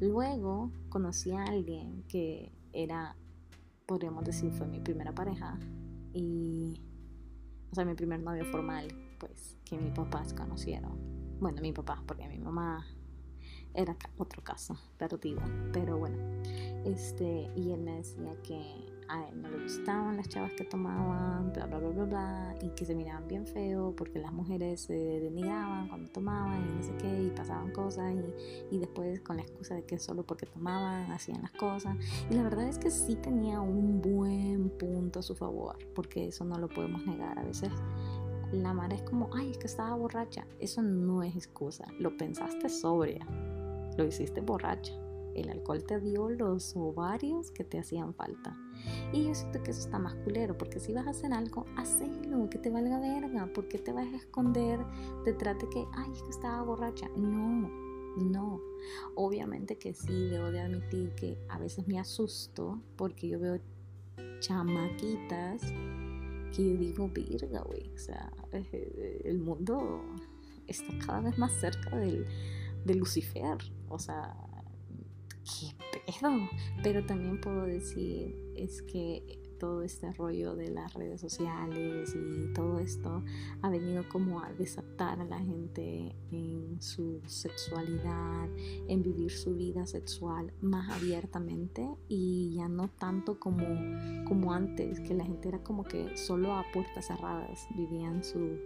Luego 0.00 0.70
conocí 0.88 1.30
a 1.32 1.44
alguien 1.44 2.04
que 2.08 2.50
era, 2.72 3.16
podríamos 3.86 4.24
decir, 4.24 4.50
fue 4.52 4.66
mi 4.66 4.80
primera 4.80 5.14
pareja 5.14 5.58
y 6.12 6.80
o 7.70 7.74
sea, 7.74 7.86
mi 7.86 7.94
primer 7.94 8.20
novio 8.20 8.44
formal, 8.44 8.88
pues, 9.18 9.56
que 9.64 9.78
mis 9.78 9.92
papás 9.92 10.34
conocieron. 10.34 10.92
Bueno, 11.40 11.62
mi 11.62 11.72
papá, 11.72 12.02
porque 12.06 12.28
mi 12.28 12.38
mamá 12.38 12.84
era 13.72 13.96
otro 14.18 14.42
caso 14.44 14.76
perdido, 14.98 15.40
pero 15.72 15.98
bueno, 15.98 16.18
este, 16.84 17.50
y 17.56 17.70
él 17.70 17.80
me 17.80 17.96
decía 17.96 18.36
que 18.42 18.91
a 19.12 19.28
él 19.28 19.42
no 19.42 19.48
le 19.50 19.62
gustaban 19.64 20.16
las 20.16 20.28
chavas 20.28 20.52
que 20.54 20.64
tomaban, 20.64 21.52
bla, 21.52 21.66
bla, 21.66 21.78
bla, 21.78 21.88
bla, 21.90 22.04
bla, 22.04 22.54
y 22.62 22.70
que 22.70 22.86
se 22.86 22.94
miraban 22.94 23.28
bien 23.28 23.46
feo 23.46 23.94
porque 23.94 24.18
las 24.18 24.32
mujeres 24.32 24.80
se 24.80 24.94
denigraban 24.94 25.88
cuando 25.88 26.10
tomaban 26.10 26.66
y 26.66 26.72
no 26.72 26.82
sé 26.82 26.94
qué, 26.96 27.24
y 27.24 27.30
pasaban 27.30 27.72
cosas, 27.72 28.14
y, 28.14 28.74
y 28.74 28.78
después 28.78 29.20
con 29.20 29.36
la 29.36 29.42
excusa 29.42 29.74
de 29.74 29.84
que 29.84 29.98
solo 29.98 30.24
porque 30.24 30.46
tomaban 30.46 31.12
hacían 31.12 31.42
las 31.42 31.52
cosas. 31.52 31.96
Y 32.30 32.34
la 32.34 32.42
verdad 32.42 32.66
es 32.66 32.78
que 32.78 32.90
sí 32.90 33.16
tenía 33.16 33.60
un 33.60 34.00
buen 34.00 34.70
punto 34.70 35.18
a 35.18 35.22
su 35.22 35.34
favor, 35.34 35.76
porque 35.94 36.28
eso 36.28 36.44
no 36.44 36.58
lo 36.58 36.68
podemos 36.68 37.04
negar. 37.06 37.38
A 37.38 37.44
veces 37.44 37.70
la 38.50 38.72
madre 38.72 38.96
es 38.96 39.02
como, 39.02 39.28
ay, 39.34 39.50
es 39.50 39.58
que 39.58 39.66
estaba 39.66 39.94
borracha. 39.94 40.46
Eso 40.58 40.80
no 40.80 41.22
es 41.22 41.36
excusa, 41.36 41.84
lo 41.98 42.16
pensaste 42.16 42.70
sobria, 42.70 43.26
lo 43.98 44.06
hiciste 44.06 44.40
borracha 44.40 44.94
el 45.34 45.50
alcohol 45.50 45.82
te 45.84 46.00
dio 46.00 46.28
los 46.28 46.76
ovarios 46.76 47.50
que 47.50 47.64
te 47.64 47.78
hacían 47.78 48.14
falta. 48.14 48.56
Y 49.12 49.24
yo 49.24 49.34
siento 49.34 49.62
que 49.62 49.70
eso 49.70 49.80
está 49.80 49.98
más 49.98 50.14
culero, 50.16 50.56
porque 50.56 50.80
si 50.80 50.92
vas 50.92 51.06
a 51.06 51.10
hacer 51.10 51.32
algo, 51.32 51.66
hacelo, 51.76 52.48
que 52.48 52.58
te 52.58 52.70
valga 52.70 52.98
verga, 52.98 53.48
porque 53.54 53.78
te 53.78 53.92
vas 53.92 54.06
a 54.06 54.16
esconder 54.16 54.80
detrás 55.24 55.58
de 55.58 55.68
que, 55.68 55.84
ay, 55.94 56.10
es 56.12 56.22
que 56.22 56.30
estaba 56.30 56.62
borracha. 56.62 57.08
No, 57.16 57.68
no. 58.16 58.60
Obviamente 59.14 59.78
que 59.78 59.94
sí, 59.94 60.28
debo 60.28 60.50
de 60.50 60.60
admitir 60.60 61.14
que 61.14 61.38
a 61.48 61.58
veces 61.58 61.86
me 61.86 61.98
asusto 61.98 62.80
porque 62.96 63.28
yo 63.28 63.38
veo 63.38 63.60
chamaquitas 64.40 65.62
que 66.52 66.70
yo 66.70 66.76
digo, 66.76 67.08
virga, 67.08 67.62
güey, 67.62 67.90
o 67.94 67.98
sea, 67.98 68.30
eh, 68.52 69.22
el 69.24 69.38
mundo 69.38 70.02
está 70.66 70.92
cada 71.04 71.20
vez 71.20 71.38
más 71.38 71.52
cerca 71.52 71.96
del, 71.96 72.26
de 72.84 72.94
Lucifer, 72.94 73.56
o 73.88 73.98
sea, 73.98 74.36
¿qué 75.44 75.74
Pero 76.82 77.04
también 77.04 77.40
puedo 77.40 77.64
decir, 77.64 78.36
es 78.56 78.82
que 78.82 79.40
todo 79.62 79.82
este 79.82 80.12
rollo 80.12 80.56
de 80.56 80.70
las 80.70 80.92
redes 80.94 81.20
sociales 81.20 82.16
y 82.16 82.52
todo 82.52 82.80
esto 82.80 83.22
ha 83.60 83.70
venido 83.70 84.02
como 84.08 84.40
a 84.40 84.52
desatar 84.54 85.20
a 85.20 85.24
la 85.24 85.38
gente 85.38 86.16
en 86.32 86.82
su 86.82 87.20
sexualidad, 87.26 88.48
en 88.88 89.04
vivir 89.04 89.30
su 89.30 89.54
vida 89.54 89.86
sexual 89.86 90.52
más 90.62 90.90
abiertamente 90.90 91.88
y 92.08 92.54
ya 92.56 92.66
no 92.66 92.88
tanto 92.88 93.38
como, 93.38 93.64
como 94.26 94.52
antes, 94.52 94.98
que 94.98 95.14
la 95.14 95.24
gente 95.24 95.50
era 95.50 95.62
como 95.62 95.84
que 95.84 96.16
solo 96.16 96.54
a 96.54 96.64
puertas 96.72 97.06
cerradas 97.06 97.68
vivían 97.76 98.24
su, 98.24 98.58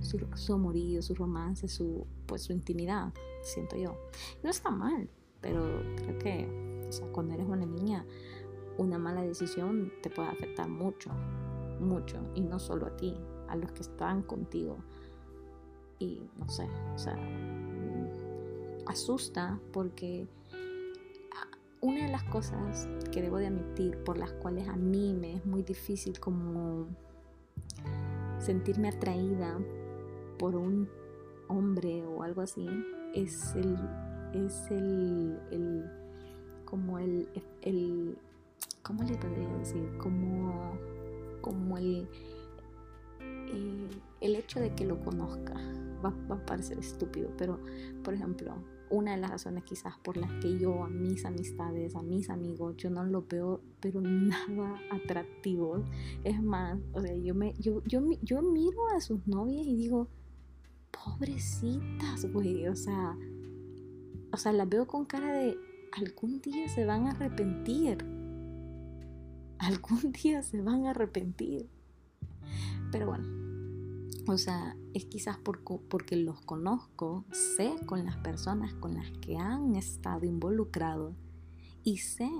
su, 0.00 0.24
su 0.36 0.54
amorío, 0.54 1.02
su 1.02 1.16
romance, 1.16 1.66
su, 1.66 2.06
pues, 2.26 2.42
su 2.42 2.52
intimidad, 2.52 3.12
siento 3.42 3.76
yo. 3.76 3.96
no 4.44 4.50
está 4.50 4.70
mal, 4.70 5.08
pero 5.40 5.82
creo 5.96 6.18
que 6.20 6.75
o 6.88 6.92
sea, 6.92 7.06
cuando 7.08 7.34
eres 7.34 7.46
una 7.48 7.66
niña, 7.66 8.04
una 8.78 8.98
mala 8.98 9.22
decisión 9.22 9.92
te 10.02 10.10
puede 10.10 10.28
afectar 10.28 10.68
mucho, 10.68 11.10
mucho, 11.80 12.18
y 12.34 12.42
no 12.42 12.58
solo 12.58 12.86
a 12.86 12.96
ti, 12.96 13.16
a 13.48 13.56
los 13.56 13.72
que 13.72 13.82
están 13.82 14.22
contigo. 14.22 14.78
Y 15.98 16.28
no 16.38 16.48
sé, 16.48 16.68
o 16.94 16.98
sea, 16.98 17.16
mm, 17.16 18.86
asusta 18.86 19.58
porque 19.72 20.26
una 21.80 22.04
de 22.04 22.08
las 22.08 22.24
cosas 22.24 22.88
que 23.12 23.22
debo 23.22 23.38
de 23.38 23.46
admitir 23.46 23.98
por 24.04 24.18
las 24.18 24.32
cuales 24.32 24.68
a 24.68 24.76
mí 24.76 25.14
me 25.14 25.36
es 25.36 25.46
muy 25.46 25.62
difícil 25.62 26.18
como 26.18 26.86
sentirme 28.38 28.88
atraída 28.88 29.58
por 30.38 30.56
un 30.56 30.88
hombre 31.48 32.04
o 32.04 32.22
algo 32.22 32.42
así 32.42 32.66
es 33.14 33.54
el 33.54 33.76
es 34.32 34.70
el 34.70 35.40
como 36.66 36.98
el, 36.98 37.26
el, 37.62 38.18
¿cómo 38.82 39.02
le 39.04 39.16
podría 39.16 39.48
decir? 39.56 39.96
Como, 39.96 40.76
como 41.40 41.78
el, 41.78 42.06
el, 44.20 44.36
hecho 44.36 44.60
de 44.60 44.74
que 44.74 44.84
lo 44.84 45.00
conozca. 45.00 45.54
Va, 46.04 46.12
va, 46.30 46.36
a 46.36 46.44
parecer 46.44 46.78
estúpido, 46.78 47.30
pero 47.38 47.58
por 48.04 48.12
ejemplo, 48.12 48.54
una 48.90 49.12
de 49.12 49.16
las 49.16 49.30
razones 49.30 49.64
quizás 49.64 49.94
por 49.98 50.16
las 50.16 50.30
que 50.42 50.58
yo 50.58 50.84
a 50.84 50.88
mis 50.88 51.24
amistades, 51.24 51.96
a 51.96 52.02
mis 52.02 52.28
amigos, 52.28 52.76
yo 52.76 52.90
no 52.90 53.02
los 53.04 53.26
veo 53.28 53.60
pero 53.80 54.00
nada 54.02 54.78
atractivos. 54.90 55.82
Es 56.24 56.42
más, 56.42 56.78
o 56.92 57.00
sea, 57.00 57.14
yo, 57.16 57.34
me, 57.34 57.54
yo, 57.54 57.82
yo, 57.84 58.02
yo 58.22 58.42
miro 58.42 58.88
a 58.94 59.00
sus 59.00 59.26
novias 59.26 59.66
y 59.66 59.74
digo, 59.74 60.08
pobrecitas, 60.90 62.30
güey, 62.32 62.66
o 62.68 62.76
sea, 62.76 63.16
o 64.32 64.36
sea, 64.36 64.52
las 64.52 64.68
veo 64.68 64.86
con 64.86 65.04
cara 65.04 65.32
de 65.32 65.56
algún 65.92 66.40
día 66.40 66.68
se 66.68 66.84
van 66.84 67.06
a 67.06 67.10
arrepentir. 67.12 67.98
algún 69.58 70.12
día 70.22 70.42
se 70.42 70.60
van 70.62 70.86
a 70.86 70.90
arrepentir. 70.90 71.68
Pero 72.92 73.06
bueno, 73.06 73.26
o 74.28 74.38
sea, 74.38 74.76
es 74.92 75.04
quizás 75.06 75.38
porque 75.38 76.16
los 76.16 76.40
conozco, 76.40 77.24
sé 77.32 77.74
con 77.86 78.04
las 78.04 78.16
personas 78.16 78.74
con 78.74 78.94
las 78.94 79.10
que 79.18 79.36
han 79.36 79.74
estado 79.74 80.26
involucrados 80.26 81.14
y 81.84 81.98
sé 81.98 82.30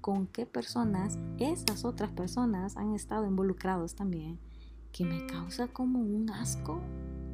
con 0.00 0.26
qué 0.26 0.46
personas 0.46 1.18
esas 1.38 1.84
otras 1.84 2.10
personas 2.10 2.76
han 2.76 2.94
estado 2.94 3.26
involucrados 3.26 3.94
también, 3.94 4.38
que 4.92 5.04
me 5.04 5.26
causa 5.26 5.68
como 5.68 6.00
un 6.00 6.30
asco 6.30 6.80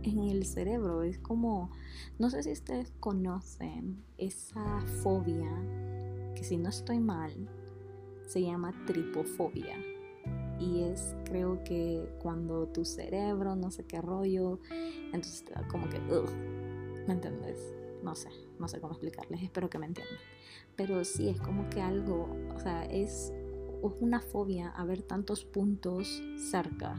en 0.02 0.19
el 0.21 0.45
cerebro. 0.45 1.02
Es 1.02 1.19
como, 1.19 1.71
no 2.19 2.30
sé 2.30 2.42
si 2.42 2.52
ustedes 2.52 2.92
conocen 3.00 4.02
esa 4.19 4.80
fobia, 5.02 5.50
que 6.35 6.45
si 6.45 6.57
no 6.57 6.69
estoy 6.69 7.00
mal, 7.00 7.33
se 8.26 8.42
llama 8.42 8.73
tripofobia. 8.87 9.76
Y 10.59 10.83
es, 10.83 11.16
creo 11.25 11.64
que 11.64 12.07
cuando 12.21 12.66
tu 12.66 12.85
cerebro, 12.85 13.57
no 13.57 13.71
sé 13.71 13.85
qué 13.85 14.00
rollo, 14.00 14.59
entonces 15.07 15.45
te 15.45 15.54
da 15.54 15.66
como 15.69 15.88
que, 15.88 15.99
¿me 15.99 17.14
entiendes? 17.14 17.73
No 18.04 18.14
sé, 18.14 18.28
no 18.59 18.69
sé 18.69 18.80
cómo 18.80 18.92
explicarles, 18.92 19.42
espero 19.42 19.71
que 19.71 19.78
me 19.78 19.87
entiendan. 19.87 20.19
Pero 20.76 21.04
sí, 21.04 21.28
es 21.28 21.40
como 21.40 21.69
que 21.71 21.80
algo, 21.80 22.28
o 22.54 22.61
sea, 22.61 22.85
es 22.85 23.33
una 24.00 24.21
fobia 24.21 24.69
a 24.69 24.85
ver 24.85 25.02
tantos 25.02 25.45
puntos 25.45 26.23
cerca. 26.50 26.97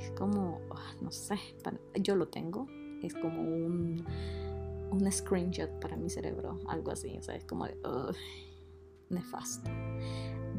Es 0.00 0.10
como, 0.12 0.60
ah, 0.70 0.94
no 1.00 1.10
sé, 1.12 1.38
yo 2.00 2.16
lo 2.16 2.28
tengo, 2.28 2.66
es 3.02 3.14
como 3.14 3.42
un, 3.42 4.04
un 4.90 5.12
screenshot 5.12 5.70
para 5.80 5.96
mi 5.96 6.10
cerebro, 6.10 6.58
algo 6.68 6.90
así, 6.90 7.16
o 7.18 7.22
sea, 7.22 7.36
es 7.36 7.44
como 7.44 7.66
de, 7.66 7.76
nefasto. 9.10 9.70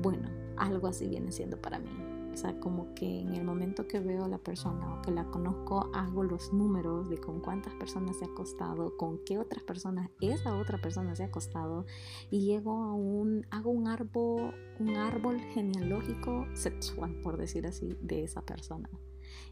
Bueno, 0.01 0.29
algo 0.57 0.88
así 0.88 1.07
viene 1.07 1.31
siendo 1.31 1.60
para 1.60 1.79
mí. 1.79 1.89
O 2.33 2.38
sea, 2.38 2.57
como 2.62 2.93
que 2.93 3.19
en 3.19 3.33
el 3.33 3.43
momento 3.43 3.88
que 3.88 4.00
veo 4.00 4.24
a 4.24 4.27
la 4.27 4.38
persona 4.38 4.95
o 4.95 5.01
que 5.01 5.12
la 5.12 5.25
conozco, 5.25 5.89
hago 5.93 6.24
los 6.24 6.53
números 6.53 7.10
de 7.10 7.17
con 7.17 7.41
cuántas 7.41 7.74
personas 7.75 8.17
se 8.17 8.25
ha 8.25 8.29
acostado, 8.29 8.95
con 8.95 9.19
qué 9.25 9.38
otras 9.38 9.63
personas 9.63 10.10
esa 10.21 10.55
otra 10.57 10.77
persona 10.77 11.13
se 11.15 11.24
ha 11.24 11.25
acostado 11.27 11.86
y 12.29 12.45
llego 12.45 12.83
a 12.83 12.93
un, 12.93 13.45
hago 13.51 13.71
un 13.71 13.88
árbol, 13.88 14.53
un 14.79 14.95
árbol 14.95 15.41
genealógico 15.53 16.45
sexual, 16.53 17.19
por 17.21 17.36
decir 17.36 17.67
así, 17.67 17.98
de 18.01 18.24
esa 18.24 18.41
persona. 18.43 18.89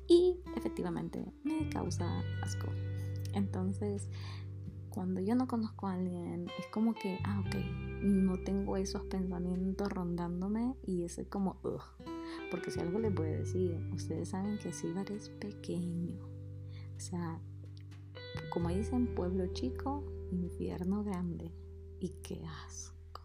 Y 0.08 0.40
efectivamente 0.56 1.34
me 1.44 1.70
causa 1.70 2.24
asco. 2.42 2.68
Entonces, 3.34 4.08
cuando 4.90 5.22
yo 5.22 5.36
no 5.36 5.48
conozco 5.48 5.88
a 5.88 5.94
alguien, 5.94 6.48
es 6.60 6.66
como 6.68 6.94
que, 6.94 7.20
ah, 7.24 7.44
ok, 7.46 7.56
no 8.02 8.40
tengo 8.40 8.76
esos 8.78 9.04
pensamientos 9.04 9.88
rondándome 9.90 10.76
y 10.86 11.04
es 11.04 11.22
como, 11.30 11.60
ugh. 11.64 11.82
Porque 12.52 12.72
si 12.72 12.80
algo 12.80 13.00
les 13.00 13.14
voy 13.14 13.28
a 13.28 13.38
decir, 13.38 13.78
ustedes 13.94 14.30
saben 14.30 14.58
que 14.58 14.74
Sibar 14.74 15.12
es 15.12 15.30
pequeño. 15.30 16.20
O 16.98 17.00
sea, 17.00 17.40
como 18.50 18.70
dicen, 18.70 19.14
pueblo 19.16 19.48
chico, 19.54 20.04
infierno 20.32 21.04
grande. 21.04 21.52
Y 22.00 22.10
qué 22.24 22.42
asco. 22.66 23.22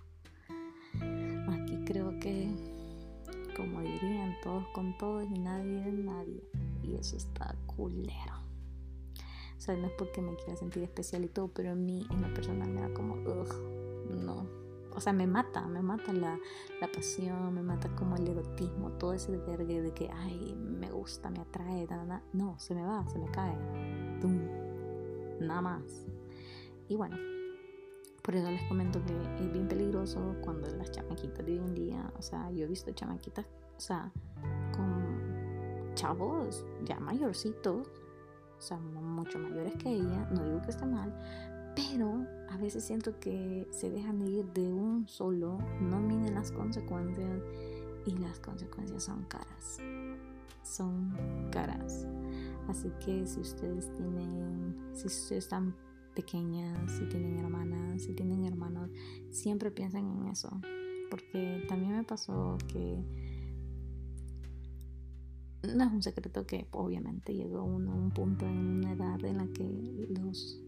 Aquí 1.48 1.84
creo 1.84 2.18
que, 2.20 2.48
como 3.54 3.80
dirían, 3.80 4.36
todos 4.42 4.66
con 4.68 4.96
todos 4.98 5.24
y 5.24 5.38
nadie 5.38 5.80
de 5.80 5.92
nadie. 5.92 6.42
Y 6.82 6.94
eso 6.96 7.16
está 7.16 7.54
culero. 7.66 8.34
O 9.56 9.60
sea, 9.60 9.76
no 9.76 9.86
es 9.86 9.92
porque 9.96 10.20
me 10.20 10.36
quiera 10.36 10.56
sentir 10.56 10.82
especial 10.82 11.24
y 11.24 11.28
todo, 11.28 11.48
pero 11.48 11.72
a 11.72 11.74
mí 11.74 12.06
en 12.10 12.22
lo 12.22 12.34
personal 12.34 12.68
me 12.68 12.82
da 12.82 12.92
como, 12.92 13.14
ugh, 13.14 13.54
no 14.10 14.64
o 14.96 15.00
sea, 15.00 15.12
me 15.12 15.26
mata, 15.26 15.62
me 15.66 15.82
mata 15.82 16.12
la, 16.12 16.38
pasión, 16.92 17.54
me 17.54 17.62
mata 17.62 17.88
como 17.96 18.16
el 18.16 18.28
erotismo, 18.28 18.92
todo 18.92 19.12
ese 19.12 19.36
vergue 19.36 19.82
de 19.82 19.92
que, 19.92 20.10
ay, 20.10 20.54
me 20.54 20.90
gusta, 20.90 21.30
me 21.30 21.40
atrae, 21.40 21.86
nada, 21.88 22.22
no, 22.32 22.58
se 22.58 22.74
me 22.74 22.84
va, 22.84 23.04
se 23.08 23.18
me 23.18 23.26
cae, 23.30 23.56
nada 25.40 25.60
más. 25.60 25.82
Y 26.88 26.96
bueno, 26.96 27.16
por 28.24 28.34
eso 28.34 28.50
les 28.50 28.62
comento 28.62 29.04
que 29.04 29.44
es 29.44 29.52
bien 29.52 29.68
peligroso 29.68 30.34
cuando 30.40 30.66
las 30.76 30.90
chamaquitas 30.90 31.44
de 31.44 31.52
hoy 31.52 31.58
en 31.58 31.74
día, 31.74 32.10
o 32.18 32.22
sea, 32.22 32.50
yo 32.50 32.64
he 32.64 32.66
visto 32.66 32.90
chamaquitas, 32.90 33.44
o 33.76 33.80
sea, 33.80 34.10
con 34.74 35.94
chavos 35.94 36.64
ya 36.84 36.98
mayorcitos, 37.00 37.86
o 38.58 38.62
sea, 38.62 38.78
mucho 38.78 39.38
mayores 39.38 39.74
que 39.76 39.90
ella, 39.90 40.26
no 40.30 40.42
digo 40.42 40.62
que 40.62 40.70
esté 40.70 40.86
mal, 40.86 41.14
pero 41.76 42.26
a 42.48 42.56
veces 42.56 42.82
siento 42.84 43.20
que 43.20 43.68
se 43.70 43.90
dejan 43.90 44.18
de 44.20 44.30
ir 44.30 44.46
de 44.54 44.72
un 44.72 45.06
solo, 45.06 45.58
no 45.82 46.00
miden 46.00 46.34
las 46.34 46.50
consecuencias 46.50 47.42
y 48.06 48.12
las 48.16 48.40
consecuencias 48.40 49.04
son 49.04 49.24
caras. 49.24 49.80
Son 50.62 51.12
caras. 51.52 52.06
Así 52.68 52.90
que 53.04 53.26
si 53.26 53.40
ustedes 53.40 53.92
tienen, 53.92 54.74
si 54.94 55.08
ustedes 55.08 55.44
están 55.44 55.74
pequeñas, 56.14 56.92
si 56.92 57.06
tienen 57.06 57.38
hermanas, 57.38 58.02
si 58.02 58.12
tienen 58.12 58.44
hermanos, 58.44 58.90
siempre 59.30 59.70
piensen 59.70 60.08
en 60.08 60.28
eso. 60.28 60.50
Porque 61.10 61.64
también 61.68 61.92
me 61.92 62.04
pasó 62.04 62.56
que 62.68 63.04
no 65.74 65.84
es 65.84 65.92
un 65.92 66.02
secreto 66.02 66.46
que 66.46 66.66
obviamente 66.72 67.34
llegó 67.34 67.64
uno 67.64 67.92
a 67.92 67.94
un 67.94 68.10
punto 68.10 68.46
en 68.46 68.58
una 68.58 68.92
edad 68.92 69.24
en 69.24 69.38
la 69.38 69.46
que 69.46 70.08
los 70.10 70.60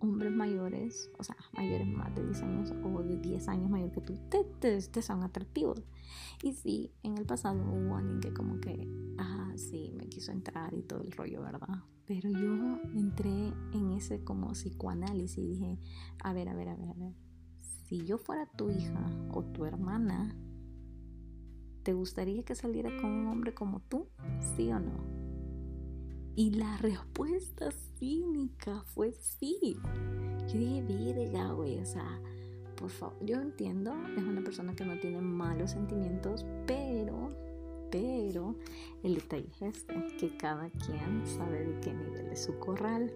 hombres 0.00 0.32
mayores, 0.32 1.10
o 1.18 1.24
sea, 1.24 1.36
mayores 1.52 1.86
más 1.86 2.14
de 2.14 2.24
10 2.24 2.42
años 2.42 2.74
o 2.82 3.02
de 3.02 3.16
10 3.16 3.48
años 3.48 3.70
mayor 3.70 3.90
que 3.90 4.00
tú, 4.00 4.14
te, 4.28 4.44
te, 4.80 5.02
son 5.02 5.22
atractivos. 5.22 5.82
Y 6.42 6.52
sí, 6.52 6.92
en 7.02 7.18
el 7.18 7.26
pasado 7.26 7.62
hubo 7.62 7.96
alguien 7.96 8.20
que 8.20 8.32
como 8.32 8.60
que, 8.60 8.88
ah, 9.18 9.52
sí, 9.56 9.92
me 9.96 10.08
quiso 10.08 10.32
entrar 10.32 10.74
y 10.74 10.82
todo 10.82 11.00
el 11.00 11.12
rollo, 11.12 11.42
¿verdad? 11.42 11.84
Pero 12.06 12.30
yo 12.30 12.78
entré 12.94 13.52
en 13.72 13.92
ese 13.92 14.24
como 14.24 14.52
psicoanálisis 14.52 15.38
y 15.38 15.48
dije, 15.48 15.78
a 16.22 16.32
ver, 16.32 16.48
a 16.48 16.54
ver, 16.54 16.68
a 16.68 16.76
ver, 16.76 16.88
a 16.88 16.94
ver, 16.94 17.14
si 17.86 18.04
yo 18.04 18.18
fuera 18.18 18.46
tu 18.46 18.70
hija 18.70 19.10
o 19.32 19.44
tu 19.44 19.64
hermana, 19.64 20.36
¿te 21.82 21.92
gustaría 21.92 22.44
que 22.44 22.54
saliera 22.54 22.94
con 23.00 23.10
un 23.10 23.26
hombre 23.26 23.54
como 23.54 23.80
tú? 23.80 24.08
¿Sí 24.56 24.70
o 24.70 24.78
no? 24.78 25.17
Y 26.38 26.52
la 26.52 26.76
respuesta 26.76 27.72
cínica 27.98 28.84
fue 28.94 29.10
sí. 29.10 29.76
Yo 30.46 30.56
dije, 30.56 30.84
verga, 30.84 31.50
güey, 31.50 31.80
o 31.80 31.84
sea, 31.84 32.20
por 32.76 32.90
favor, 32.90 33.16
yo 33.26 33.40
entiendo, 33.40 33.92
es 34.16 34.22
una 34.22 34.44
persona 34.44 34.72
que 34.76 34.84
no 34.84 34.96
tiene 35.00 35.20
malos 35.20 35.72
sentimientos, 35.72 36.46
pero, 36.64 37.30
pero, 37.90 38.54
el 39.02 39.16
detalle 39.16 39.50
es 39.62 39.84
que 40.16 40.36
cada 40.36 40.70
quien 40.70 41.26
sabe 41.26 41.64
de 41.64 41.80
qué 41.80 41.92
nivel 41.92 42.28
es 42.28 42.44
su 42.44 42.56
corral. 42.60 43.12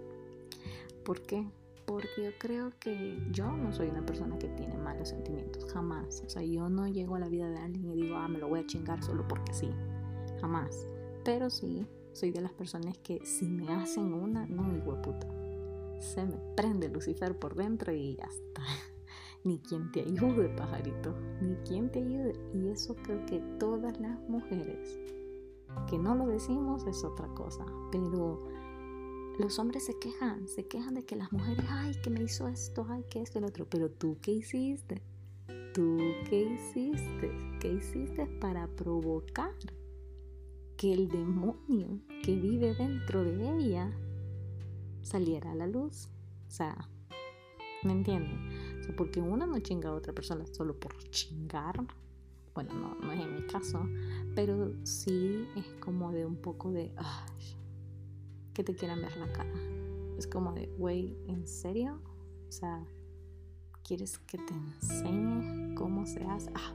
¿Por 1.04 1.22
qué? 1.22 1.46
Porque 1.86 2.24
yo 2.24 2.30
creo 2.40 2.72
que 2.80 3.24
yo 3.30 3.52
no 3.52 3.72
soy 3.72 3.86
una 3.86 4.04
persona 4.04 4.36
que 4.36 4.48
tiene 4.48 4.76
malos 4.78 5.10
sentimientos, 5.10 5.72
jamás. 5.72 6.24
O 6.26 6.28
sea, 6.28 6.42
yo 6.42 6.68
no 6.68 6.88
llego 6.88 7.14
a 7.14 7.20
la 7.20 7.28
vida 7.28 7.48
de 7.48 7.58
alguien 7.58 7.88
y 7.92 8.02
digo, 8.02 8.16
ah, 8.16 8.26
me 8.26 8.40
lo 8.40 8.48
voy 8.48 8.58
a 8.58 8.66
chingar 8.66 9.00
solo 9.04 9.24
porque 9.28 9.52
sí, 9.54 9.70
jamás. 10.40 10.88
Pero 11.24 11.50
sí, 11.50 11.86
soy 12.12 12.30
de 12.30 12.40
las 12.40 12.52
personas 12.52 12.98
que 12.98 13.24
si 13.24 13.46
me 13.46 13.72
hacen 13.72 14.12
una, 14.12 14.46
no, 14.46 14.62
mi 14.62 14.80
puta. 14.80 15.26
Se 16.00 16.24
me 16.24 16.36
prende 16.56 16.88
Lucifer 16.88 17.38
por 17.38 17.54
dentro 17.54 17.92
y 17.92 18.16
ya 18.16 18.24
está. 18.24 18.62
Ni 19.44 19.58
quien 19.58 19.90
te 19.92 20.02
ayude, 20.02 20.48
pajarito. 20.50 21.14
Ni 21.40 21.54
quien 21.66 21.90
te 21.90 22.00
ayude. 22.00 22.34
Y 22.54 22.68
eso 22.68 22.94
creo 22.96 23.24
que 23.26 23.40
todas 23.58 23.98
las 24.00 24.18
mujeres, 24.28 24.98
que 25.88 25.98
no 25.98 26.14
lo 26.14 26.26
decimos, 26.26 26.86
es 26.86 27.02
otra 27.04 27.28
cosa. 27.28 27.64
Pero 27.90 28.48
los 29.38 29.58
hombres 29.58 29.84
se 29.86 29.98
quejan, 29.98 30.46
se 30.48 30.66
quejan 30.66 30.94
de 30.94 31.04
que 31.04 31.16
las 31.16 31.32
mujeres, 31.32 31.64
ay, 31.68 31.94
que 32.02 32.10
me 32.10 32.22
hizo 32.22 32.48
esto, 32.48 32.86
ay, 32.88 33.04
que 33.08 33.22
esto, 33.22 33.38
el 33.38 33.44
otro. 33.44 33.66
Pero 33.68 33.90
tú, 33.90 34.18
¿qué 34.20 34.32
hiciste? 34.32 35.02
¿Tú 35.72 35.98
qué 36.28 36.42
hiciste? 36.42 37.30
¿Qué 37.60 37.72
hiciste 37.72 38.26
para 38.40 38.66
provocar? 38.68 39.54
Que 40.82 40.92
el 40.92 41.08
demonio 41.08 42.00
que 42.24 42.34
vive 42.34 42.74
dentro 42.74 43.22
de 43.22 43.56
ella 43.56 43.88
saliera 45.00 45.52
a 45.52 45.54
la 45.54 45.68
luz. 45.68 46.08
O 46.48 46.50
sea, 46.50 46.88
¿me 47.84 47.92
entienden? 47.92 48.80
O 48.80 48.82
sea, 48.82 48.96
porque 48.96 49.20
una 49.20 49.46
no 49.46 49.60
chinga 49.60 49.90
a 49.90 49.94
otra 49.94 50.12
persona 50.12 50.44
solo 50.48 50.76
por 50.76 50.98
chingar. 51.10 51.86
Bueno, 52.52 52.74
no, 52.74 52.96
no 52.96 53.12
es 53.12 53.20
en 53.20 53.32
mi 53.36 53.42
caso, 53.42 53.88
pero 54.34 54.74
sí 54.82 55.46
es 55.54 55.66
como 55.78 56.10
de 56.10 56.26
un 56.26 56.34
poco 56.34 56.72
de 56.72 56.92
que 58.52 58.64
te 58.64 58.74
quieran 58.74 59.02
ver 59.02 59.16
la 59.18 59.32
cara. 59.32 59.54
Es 60.18 60.26
como 60.26 60.52
de, 60.52 60.66
güey, 60.78 61.16
¿en 61.28 61.46
serio? 61.46 62.00
O 62.48 62.50
sea, 62.50 62.84
¿quieres 63.84 64.18
que 64.18 64.36
te 64.36 64.52
enseñe 64.52 65.76
cómo 65.76 66.06
se 66.06 66.24
hace? 66.24 66.50
Ah, 66.56 66.74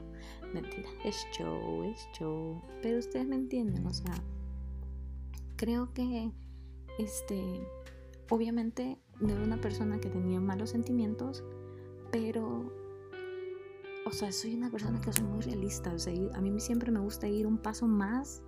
mentira, 0.52 0.88
es 1.04 1.26
show, 1.32 1.82
es 1.84 2.08
show. 2.12 2.60
Pero 2.82 2.98
ustedes 2.98 3.26
me 3.26 3.36
entienden, 3.36 3.86
o 3.86 3.92
sea, 3.92 4.14
creo 5.56 5.92
que, 5.92 6.30
este, 6.98 7.60
obviamente 8.30 8.98
no 9.20 9.32
era 9.32 9.42
una 9.42 9.60
persona 9.60 10.00
que 10.00 10.08
tenía 10.08 10.40
malos 10.40 10.70
sentimientos, 10.70 11.44
pero, 12.10 12.72
o 14.06 14.12
sea, 14.12 14.32
soy 14.32 14.54
una 14.54 14.70
persona 14.70 15.00
que 15.00 15.12
soy 15.12 15.24
muy 15.24 15.42
realista. 15.42 15.92
O 15.92 15.98
sea, 15.98 16.14
a 16.34 16.40
mí 16.40 16.58
siempre 16.60 16.90
me 16.90 17.00
gusta 17.00 17.28
ir 17.28 17.46
un 17.46 17.58
paso 17.58 17.86
más, 17.86 18.42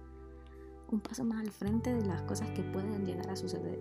un 0.90 1.00
paso 1.00 1.24
más 1.24 1.40
al 1.40 1.50
frente 1.50 1.94
de 1.94 2.06
las 2.06 2.22
cosas 2.22 2.50
que 2.50 2.62
pueden 2.62 3.04
llegar 3.04 3.28
a 3.28 3.36
suceder. 3.36 3.80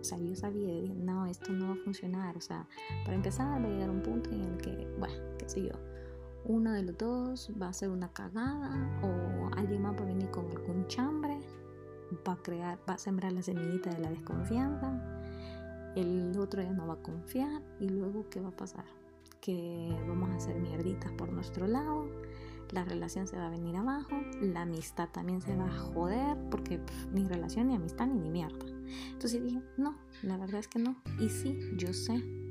O 0.00 0.04
sea, 0.04 0.18
yo 0.18 0.36
sabía, 0.36 0.92
no, 0.94 1.24
esto 1.26 1.50
no 1.52 1.68
va 1.68 1.72
a 1.72 1.84
funcionar. 1.84 2.36
O 2.36 2.40
sea, 2.40 2.68
para 3.04 3.16
empezar 3.16 3.46
va 3.46 3.56
a 3.56 3.70
llegar 3.70 3.88
un 3.88 4.02
punto 4.02 4.30
en 4.30 4.42
el 4.42 4.56
que, 4.58 4.86
bueno, 4.98 5.14
qué 5.38 5.48
sé 5.48 5.62
yo, 5.62 5.72
uno 6.46 6.72
de 6.72 6.82
los 6.82 6.98
dos 6.98 7.50
va 7.60 7.66
a 7.66 7.70
hacer 7.70 7.90
una 7.90 8.12
cagada 8.12 9.00
o 9.02 9.54
alguien 9.56 9.82
más 9.82 9.96
va 9.96 10.02
a 10.02 10.06
venir 10.06 10.30
con 10.30 10.46
algún 10.50 10.86
chambre, 10.88 11.38
va 12.26 12.34
a 12.34 12.36
crear, 12.36 12.78
va 12.88 12.94
a 12.94 12.98
sembrar 12.98 13.32
la 13.32 13.42
semillita 13.42 13.90
de 13.90 14.00
la 14.00 14.10
desconfianza, 14.10 15.00
el 15.96 16.36
otro 16.38 16.62
ya 16.62 16.72
no 16.72 16.86
va 16.86 16.94
a 16.94 17.02
confiar 17.02 17.62
y 17.80 17.88
luego 17.88 18.28
¿qué 18.28 18.40
va 18.40 18.48
a 18.48 18.56
pasar? 18.56 18.84
Que 19.40 19.96
vamos 20.06 20.30
a 20.30 20.36
hacer 20.36 20.56
mierditas 20.56 21.12
por 21.12 21.32
nuestro 21.32 21.66
lado, 21.66 22.08
la 22.72 22.84
relación 22.84 23.26
se 23.26 23.36
va 23.36 23.46
a 23.46 23.50
venir 23.50 23.76
abajo, 23.76 24.16
la 24.40 24.62
amistad 24.62 25.08
también 25.10 25.40
se 25.40 25.56
va 25.56 25.66
a 25.66 25.78
joder 25.78 26.36
porque 26.50 26.80
ni 27.12 27.24
relación 27.24 27.68
ni 27.68 27.76
amistad 27.76 28.06
ni 28.06 28.18
ni 28.18 28.30
mierda. 28.30 28.66
Entonces 29.12 29.42
dije, 29.42 29.62
no, 29.76 29.96
la 30.22 30.36
verdad 30.36 30.60
es 30.60 30.68
que 30.68 30.78
no. 30.78 30.96
Y 31.18 31.28
sí, 31.28 31.58
yo 31.76 31.92
sé 31.92 32.43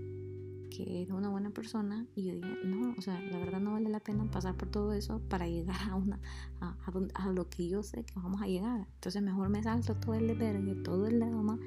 que 0.75 1.03
era 1.03 1.13
una 1.13 1.29
buena 1.29 1.51
persona 1.51 2.07
y 2.15 2.25
yo 2.25 2.33
dije, 2.33 2.57
no, 2.65 2.95
o 2.97 3.01
sea, 3.01 3.21
la 3.21 3.37
verdad 3.37 3.59
no 3.59 3.73
vale 3.73 3.89
la 3.89 3.99
pena 3.99 4.29
pasar 4.29 4.55
por 4.55 4.69
todo 4.69 4.93
eso 4.93 5.21
para 5.29 5.47
llegar 5.47 5.77
a 5.89 5.95
una 5.95 6.19
a, 6.61 6.75
a, 7.13 7.31
lo 7.31 7.47
que 7.47 7.67
yo 7.67 7.83
sé 7.83 8.03
que 8.03 8.13
vamos 8.15 8.41
a 8.41 8.47
llegar. 8.47 8.87
Entonces 8.95 9.21
mejor 9.21 9.49
me 9.49 9.61
salto 9.61 9.95
todo 9.95 10.15
el 10.15 10.35
verga, 10.35 10.73
todo 10.83 11.05
el 11.07 11.19
drama 11.19 11.59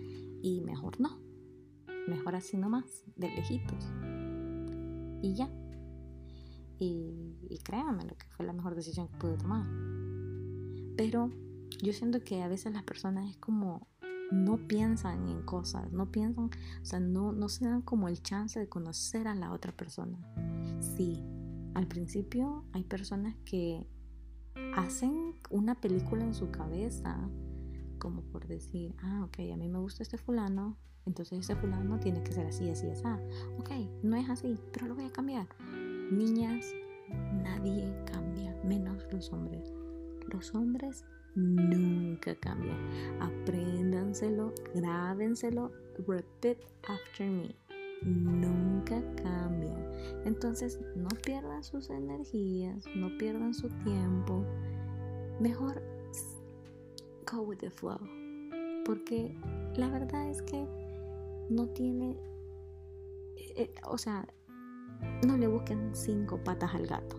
y 0.43 0.61
mejor 0.63 1.01
no. 1.01 1.21
Mejor 2.09 2.35
así 2.35 2.57
nomás, 2.57 3.05
de 3.15 3.29
lejitos. 3.29 3.85
Y 5.23 5.35
ya. 5.35 5.49
Y, 6.79 7.37
y 7.49 7.59
créanme 7.65 8.05
lo 8.05 8.17
que 8.17 8.27
fue 8.37 8.45
la 8.45 8.53
mejor 8.53 8.75
decisión 8.75 9.09
que 9.09 9.17
pude 9.17 9.37
tomar. 9.37 9.67
Pero 10.97 11.31
yo 11.83 11.93
siento 11.93 12.21
que 12.21 12.43
a 12.43 12.49
veces 12.49 12.73
las 12.73 12.83
personas 12.83 13.31
es 13.31 13.37
como 13.37 13.87
no 14.31 14.57
piensan 14.57 15.29
en 15.29 15.43
cosas, 15.43 15.93
no 15.93 16.11
piensan, 16.11 16.51
o 16.83 16.85
sea, 16.85 17.01
no, 17.01 17.33
no 17.33 17.49
se 17.49 17.65
dan 17.65 17.83
como 17.83 18.09
el 18.09 18.23
chance 18.23 18.59
de 18.59 18.69
conocer 18.69 19.29
a 19.29 19.35
la 19.35 19.53
otra 19.53 19.73
persona. 19.73 20.19
Sí, 20.81 21.23
al 21.75 21.87
principio 21.87 22.65
hay 22.73 22.85
personas 22.85 23.37
que 23.45 23.87
hacen 24.75 25.35
una 25.51 25.75
película 25.75 26.25
en 26.25 26.35
su 26.35 26.51
cabeza, 26.51 27.19
como 27.99 28.23
por 28.23 28.47
decir, 28.47 28.95
ah, 29.03 29.25
ok, 29.25 29.39
a 29.53 29.57
mí 29.57 29.69
me 29.69 29.79
gusta 29.79 30.03
este 30.03 30.19
fulano, 30.19 30.77
entonces 31.07 31.39
ese 31.39 31.57
fulano 31.57 31.99
tiene 32.01 32.23
que 32.23 32.33
ser 32.33 32.47
así, 32.47 32.69
así, 32.69 32.89
así. 32.89 33.03
Ok, 33.59 33.71
no 34.03 34.17
es 34.17 34.29
así, 34.29 34.59
pero 34.73 34.87
lo 34.87 34.95
voy 34.95 35.05
a 35.05 35.13
cambiar. 35.13 35.47
Niñas, 36.11 36.67
nadie 37.43 37.95
cambia, 38.11 38.55
menos 38.65 39.05
los 39.13 39.33
hombres. 39.33 39.73
Los 40.29 40.55
hombres 40.55 41.05
nunca 41.37 42.35
cambia. 42.37 42.75
Apréndanselo, 43.21 44.53
grábenselo, 44.75 45.71
repeat 46.07 46.59
after 46.89 47.27
me. 47.29 47.55
Nunca 48.03 49.01
cambia. 49.23 49.77
Entonces, 50.25 50.81
no 50.97 51.09
pierdan 51.25 51.63
sus 51.63 51.91
energías, 51.91 52.85
no 52.97 53.17
pierdan 53.19 53.55
su 53.55 53.69
tiempo. 53.85 54.45
Mejor 55.41 55.83
go 57.31 57.43
with 57.43 57.59
the 57.59 57.71
flow. 57.71 58.01
Porque 58.85 59.37
la 59.77 59.89
verdad 59.91 60.29
es 60.29 60.43
que 60.43 60.67
no 61.51 61.69
tiene, 61.69 62.17
eh, 63.37 63.55
eh, 63.57 63.75
o 63.85 63.99
sea, 63.99 64.27
no 65.27 65.37
le 65.37 65.49
busquen 65.49 65.95
cinco 65.95 66.39
patas 66.43 66.75
al 66.75 66.87
gato. 66.87 67.17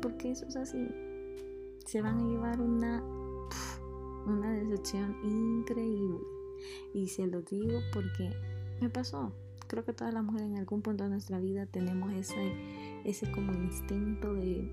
Porque 0.00 0.32
eso 0.32 0.46
es 0.46 0.56
así 0.56 0.88
se 1.86 2.02
van 2.02 2.18
a 2.18 2.24
llevar 2.24 2.60
una, 2.60 3.02
una 4.26 4.52
decepción 4.52 5.16
increíble. 5.22 6.20
Y 6.94 7.08
se 7.08 7.26
lo 7.26 7.42
digo 7.42 7.80
porque 7.92 8.30
me 8.80 8.88
pasó. 8.88 9.32
Creo 9.66 9.84
que 9.84 9.92
todas 9.92 10.12
las 10.12 10.22
mujeres 10.22 10.48
en 10.48 10.58
algún 10.58 10.82
punto 10.82 11.04
de 11.04 11.10
nuestra 11.10 11.38
vida 11.38 11.66
tenemos 11.66 12.12
ese, 12.12 12.52
ese 13.04 13.30
como 13.32 13.52
instinto 13.52 14.34
de, 14.34 14.70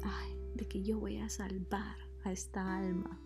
de 0.56 0.67
que 0.67 0.84
yo 0.84 1.00
voy 1.00 1.17
a 1.17 1.30
salvar 1.30 1.95
a 2.24 2.32
esta 2.32 2.78
alma 2.78 3.19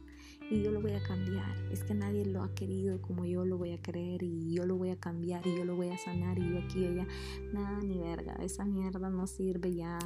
y 0.49 0.61
yo 0.61 0.71
lo 0.71 0.81
voy 0.81 0.91
a 0.93 1.01
cambiar. 1.01 1.57
Es 1.71 1.83
que 1.83 1.93
nadie 1.93 2.25
lo 2.25 2.43
ha 2.43 2.53
querido 2.53 3.01
como 3.01 3.25
yo 3.25 3.45
lo 3.45 3.57
voy 3.57 3.71
a 3.71 3.81
creer 3.81 4.23
y 4.23 4.53
yo 4.53 4.65
lo 4.65 4.75
voy 4.75 4.91
a 4.91 4.99
cambiar 4.99 5.45
y 5.47 5.55
yo 5.55 5.65
lo 5.65 5.75
voy 5.75 5.89
a 5.89 5.97
sanar 5.97 6.37
y 6.37 6.49
yo 6.49 6.59
aquí 6.59 6.81
y 6.81 6.85
allá. 6.85 7.07
Nada 7.51 7.79
ni 7.81 7.97
verga, 7.97 8.33
esa 8.35 8.65
mierda 8.65 9.09
no 9.09 9.25
sirve 9.25 9.73
ya 9.73 9.97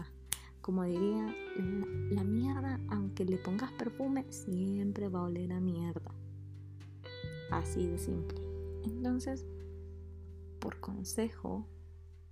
como 0.61 0.83
diría, 0.83 1.33
la, 2.11 2.23
mierda, 2.23 2.79
aunque 2.89 3.25
le 3.25 3.37
pongas 3.37 3.71
perfume, 3.73 4.25
siempre 4.29 5.09
va 5.09 5.21
a 5.21 5.23
oler 5.23 5.53
a 5.53 5.59
mierda. 5.59 6.11
Así 7.51 7.87
de 7.87 7.97
simple. 7.97 8.39
Entonces, 8.83 9.45
por 10.59 10.79
consejo, 10.79 11.65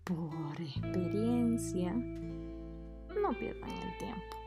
por 0.03 0.59
experiencia, 0.59 1.93
no 1.93 3.31
pierdan 3.39 3.69
el 3.69 3.97
tiempo. 3.97 4.37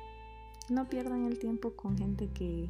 No 0.68 0.88
pierdan 0.88 1.24
el 1.24 1.38
tiempo 1.38 1.74
con 1.74 1.96
gente 1.96 2.28
que, 2.28 2.68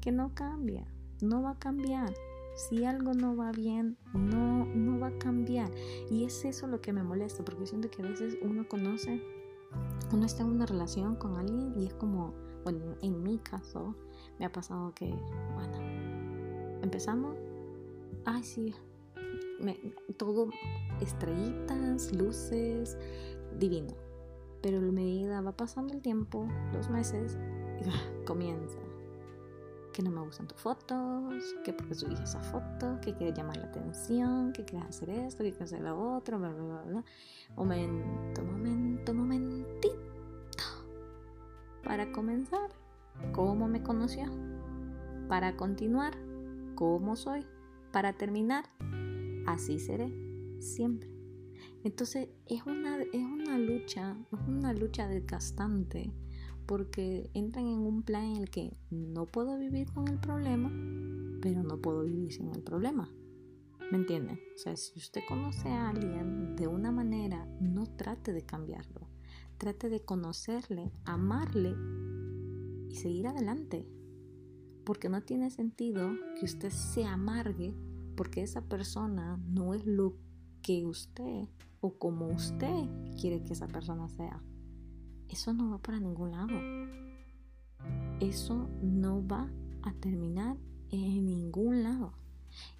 que 0.00 0.10
no 0.10 0.34
cambia. 0.34 0.86
No 1.20 1.42
va 1.42 1.50
a 1.50 1.58
cambiar. 1.58 2.12
Si 2.56 2.84
algo 2.84 3.14
no 3.14 3.36
va 3.36 3.52
bien, 3.52 3.96
no, 4.12 4.66
no 4.66 4.98
va 4.98 5.08
a 5.08 5.18
cambiar. 5.18 5.70
Y 6.10 6.24
es 6.24 6.44
eso 6.44 6.66
lo 6.66 6.80
que 6.80 6.92
me 6.92 7.04
molesta, 7.04 7.44
porque 7.44 7.66
siento 7.66 7.88
que 7.88 8.02
a 8.02 8.06
veces 8.06 8.36
uno 8.42 8.66
conoce 8.66 9.22
uno 10.12 10.26
está 10.26 10.42
en 10.42 10.50
una 10.50 10.66
relación 10.66 11.16
con 11.16 11.36
alguien 11.36 11.74
y 11.76 11.86
es 11.86 11.94
como, 11.94 12.34
bueno, 12.64 12.96
en 13.02 13.22
mi 13.22 13.38
caso 13.38 13.94
me 14.38 14.46
ha 14.46 14.52
pasado 14.52 14.92
que, 14.94 15.14
bueno, 15.54 15.78
empezamos, 16.82 17.36
ay 18.24 18.42
sí, 18.42 18.74
todo 20.16 20.48
estrellitas, 21.00 22.14
luces, 22.14 22.96
divino. 23.58 23.94
Pero 24.62 24.78
a 24.78 24.80
medida 24.80 25.40
va 25.40 25.52
pasando 25.52 25.94
el 25.94 26.02
tiempo, 26.02 26.48
los 26.72 26.88
meses, 26.88 27.38
comienza 28.26 28.78
que 29.98 30.04
no 30.04 30.12
me 30.12 30.20
gustan 30.20 30.46
tus 30.46 30.60
fotos, 30.60 31.56
que 31.64 31.72
porque 31.72 31.92
subiste 31.92 32.22
esa 32.22 32.38
foto, 32.38 33.00
que 33.02 33.14
quieres 33.14 33.36
llamar 33.36 33.56
la 33.56 33.64
atención, 33.64 34.52
que 34.52 34.64
quieres 34.64 34.90
hacer 34.90 35.10
esto, 35.10 35.42
que 35.42 35.50
quieres 35.50 35.72
hacer 35.72 35.80
lo 35.80 36.14
otro, 36.14 36.38
bla, 36.38 36.50
bla, 36.50 36.62
bla, 36.62 36.82
bla. 36.82 37.04
Momento, 37.56 38.44
momento, 38.44 39.12
momentito. 39.12 39.47
Para 41.88 42.12
comenzar, 42.12 42.68
¿cómo 43.32 43.66
me 43.66 43.82
conoció? 43.82 44.26
Para 45.26 45.56
continuar, 45.56 46.12
¿cómo 46.74 47.16
soy? 47.16 47.46
Para 47.92 48.12
terminar, 48.12 48.66
así 49.46 49.78
seré 49.78 50.12
siempre. 50.60 51.10
Entonces 51.84 52.28
es 52.44 52.66
una, 52.66 53.00
es 53.00 53.24
una 53.24 53.58
lucha, 53.58 54.18
es 54.30 54.38
una 54.46 54.74
lucha 54.74 55.08
desgastante 55.08 56.12
porque 56.66 57.30
entran 57.32 57.66
en 57.66 57.78
un 57.78 58.02
plan 58.02 58.24
en 58.24 58.36
el 58.36 58.50
que 58.50 58.76
no 58.90 59.24
puedo 59.24 59.56
vivir 59.56 59.90
con 59.90 60.08
el 60.08 60.18
problema, 60.18 60.70
pero 61.40 61.62
no 61.62 61.80
puedo 61.80 62.04
vivir 62.04 62.34
sin 62.34 62.50
el 62.54 62.62
problema. 62.62 63.10
¿Me 63.90 63.96
entienden? 63.96 64.38
O 64.54 64.58
sea, 64.58 64.76
si 64.76 64.98
usted 64.98 65.22
conoce 65.26 65.70
a 65.70 65.88
alguien 65.88 66.54
de 66.54 66.66
una 66.66 66.92
manera, 66.92 67.46
no 67.62 67.86
trate 67.86 68.34
de 68.34 68.42
cambiarlo. 68.42 69.07
Trate 69.58 69.88
de 69.88 70.00
conocerle, 70.00 70.92
amarle 71.04 71.74
y 72.88 72.96
seguir 72.96 73.26
adelante. 73.26 73.86
Porque 74.84 75.08
no 75.08 75.20
tiene 75.22 75.50
sentido 75.50 76.10
que 76.38 76.46
usted 76.46 76.70
se 76.70 77.04
amargue 77.04 77.74
porque 78.16 78.42
esa 78.42 78.62
persona 78.62 79.36
no 79.48 79.74
es 79.74 79.84
lo 79.84 80.16
que 80.62 80.86
usted 80.86 81.48
o 81.80 81.98
como 81.98 82.28
usted 82.28 82.88
quiere 83.20 83.42
que 83.42 83.52
esa 83.52 83.68
persona 83.68 84.08
sea 84.08 84.42
eso 85.28 85.52
no 85.52 85.70
va 85.70 85.78
para 85.78 86.00
ningún 86.00 86.30
lado. 86.30 86.54
Eso 88.20 88.68
no 88.82 89.26
va 89.26 89.50
a 89.82 89.92
terminar 89.94 90.56
en 90.90 91.26
ningún 91.26 91.82
lado. 91.82 92.12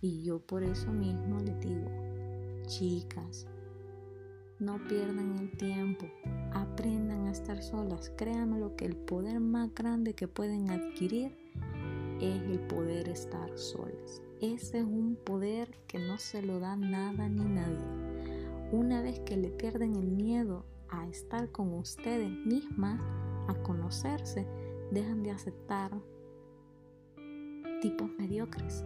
Y 0.00 0.22
yo 0.22 0.40
por 0.40 0.62
eso 0.62 0.90
mismo 0.90 1.38
les 1.40 1.60
digo, 1.60 1.88
chicas, 2.66 3.46
no 4.60 4.78
pierdan 4.88 5.38
el 5.38 5.50
tiempo, 5.52 6.06
aprendan 6.52 7.26
a 7.26 7.32
estar 7.32 7.62
solas. 7.62 8.12
Créanme 8.16 8.58
lo 8.58 8.74
que 8.76 8.86
el 8.86 8.96
poder 8.96 9.40
más 9.40 9.72
grande 9.74 10.14
que 10.14 10.28
pueden 10.28 10.70
adquirir 10.70 11.36
es 12.20 12.42
el 12.42 12.60
poder 12.60 13.08
estar 13.08 13.56
solas. 13.56 14.22
Ese 14.40 14.78
es 14.78 14.84
un 14.84 15.16
poder 15.16 15.78
que 15.86 15.98
no 15.98 16.18
se 16.18 16.42
lo 16.42 16.58
da 16.60 16.76
nada 16.76 17.28
ni 17.28 17.44
nadie. 17.44 17.84
Una 18.72 19.02
vez 19.02 19.20
que 19.20 19.36
le 19.36 19.50
pierden 19.50 19.96
el 19.96 20.08
miedo 20.08 20.64
a 20.90 21.06
estar 21.08 21.50
con 21.50 21.72
ustedes 21.74 22.30
mismas, 22.30 23.00
a 23.48 23.54
conocerse, 23.62 24.46
dejan 24.90 25.22
de 25.22 25.30
aceptar 25.30 25.92
tipos 27.80 28.10
mediocres, 28.18 28.84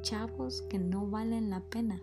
chavos 0.00 0.62
que 0.62 0.78
no 0.78 1.06
valen 1.08 1.50
la 1.50 1.60
pena, 1.60 2.00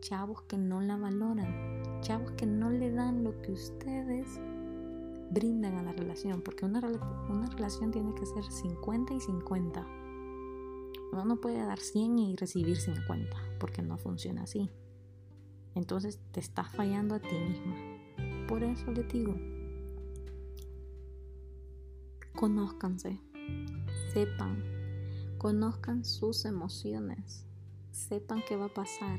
chavos 0.00 0.42
que 0.42 0.58
no 0.58 0.80
la 0.80 0.96
valoran, 0.96 2.00
chavos 2.00 2.32
que 2.32 2.46
no 2.46 2.70
le 2.70 2.90
dan 2.90 3.24
lo 3.24 3.40
que 3.42 3.52
ustedes 3.52 4.40
brindan 5.30 5.74
a 5.74 5.82
la 5.82 5.92
relación, 5.92 6.42
porque 6.42 6.64
una, 6.64 6.80
una 7.28 7.46
relación 7.46 7.90
tiene 7.90 8.14
que 8.14 8.26
ser 8.26 8.44
50 8.44 9.14
y 9.14 9.20
50. 9.20 9.86
Uno 11.12 11.24
no 11.24 11.36
puede 11.40 11.58
dar 11.58 11.78
100 11.78 12.18
y 12.18 12.36
recibir 12.36 12.76
50, 12.76 13.36
porque 13.58 13.82
no 13.82 13.96
funciona 13.96 14.42
así. 14.42 14.70
Entonces 15.74 16.20
te 16.32 16.40
estás 16.40 16.70
fallando 16.74 17.14
a 17.14 17.20
ti 17.20 17.34
misma. 17.34 17.76
Por 18.48 18.62
eso 18.62 18.90
le 18.92 19.02
digo, 19.04 19.34
conózcanse, 22.34 23.20
sepan, 24.12 24.62
conozcan 25.38 26.04
sus 26.04 26.44
emociones, 26.44 27.44
sepan 27.96 28.42
qué 28.46 28.56
va 28.56 28.66
a 28.66 28.74
pasar, 28.74 29.18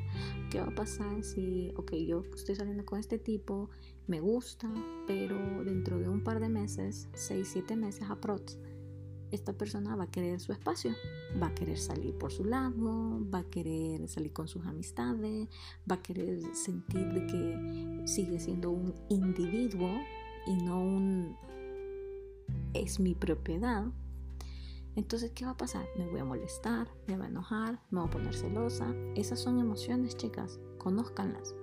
qué 0.52 0.60
va 0.60 0.68
a 0.68 0.76
pasar 0.76 1.24
si, 1.24 1.74
ok, 1.76 1.94
yo 1.96 2.24
estoy 2.36 2.56
saliendo 2.56 2.86
con 2.86 3.00
este 3.00 3.18
tipo, 3.18 3.70
me 4.06 4.20
gusta, 4.20 4.72
pero 5.08 5.64
dentro 5.64 5.98
de 5.98 6.08
un 6.08 6.24
par 6.24 6.40
de 6.40 6.50
meses, 6.50 7.10
6, 7.14 7.48
7 7.52 7.76
meses 7.76 8.10
aprox, 8.10 8.58
esta 9.32 9.52
persona 9.54 9.96
va 9.96 10.06
a 10.06 10.12
querer 10.12 10.40
su 10.40 10.54
espacio, 10.54 10.92
va 11.42 11.48
a 11.48 11.56
querer 11.56 11.78
salir 11.78 12.14
por 12.18 12.32
su 12.32 12.46
lado, 12.46 13.20
va 13.34 13.40
a 13.40 13.50
querer 13.50 14.08
salir 14.08 14.32
con 14.32 14.48
sus 14.48 14.66
amistades, 14.66 15.50
va 15.90 15.96
a 15.96 16.02
querer 16.02 16.40
sentir 16.56 17.26
que 17.28 18.04
sigue 18.06 18.40
siendo 18.40 18.72
un 18.72 18.94
individuo 19.10 19.90
y 20.46 20.56
no 20.64 20.80
un 20.82 21.36
es 22.74 23.00
mi 23.00 23.16
propiedad. 23.16 23.88
Entonces, 24.98 25.32
¿qué 25.36 25.46
va 25.46 25.52
a 25.52 25.58
pasar? 25.58 25.86
Me 25.96 26.08
voy 26.10 26.20
a 26.20 26.26
molestar, 26.26 26.88
me 27.06 27.18
va 27.18 27.26
a 27.26 27.28
enojar, 27.28 27.80
me 27.92 28.00
voy 28.00 28.08
a 28.08 28.12
poner 28.12 28.34
celosa. 28.34 28.96
Esas 29.14 29.40
son 29.40 29.60
emociones, 29.60 30.18
chicas, 30.18 30.60
conózcanlas. 30.80 31.54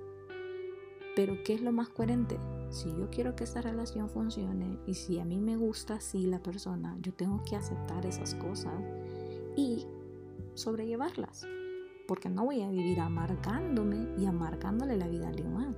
Pero 1.16 1.42
¿qué 1.44 1.54
es 1.54 1.60
lo 1.60 1.72
más 1.72 1.88
coherente? 1.88 2.38
Si 2.70 2.88
yo 2.90 3.10
quiero 3.10 3.34
que 3.34 3.42
esta 3.42 3.60
relación 3.60 4.08
funcione 4.08 4.78
y 4.86 4.94
si 4.94 5.18
a 5.18 5.24
mí 5.24 5.40
me 5.40 5.56
gusta 5.56 5.94
así 5.94 6.28
la 6.28 6.44
persona, 6.44 6.96
yo 7.00 7.12
tengo 7.12 7.42
que 7.42 7.56
aceptar 7.56 8.06
esas 8.06 8.36
cosas 8.36 8.72
y 9.56 9.84
sobrellevarlas. 10.54 11.44
Porque 12.06 12.28
no 12.28 12.44
voy 12.44 12.62
a 12.62 12.70
vivir 12.70 13.00
amargándome 13.00 14.14
y 14.16 14.26
amargándole 14.26 14.96
la 14.96 15.08
vida 15.08 15.26
al 15.26 15.34
alguien 15.34 15.76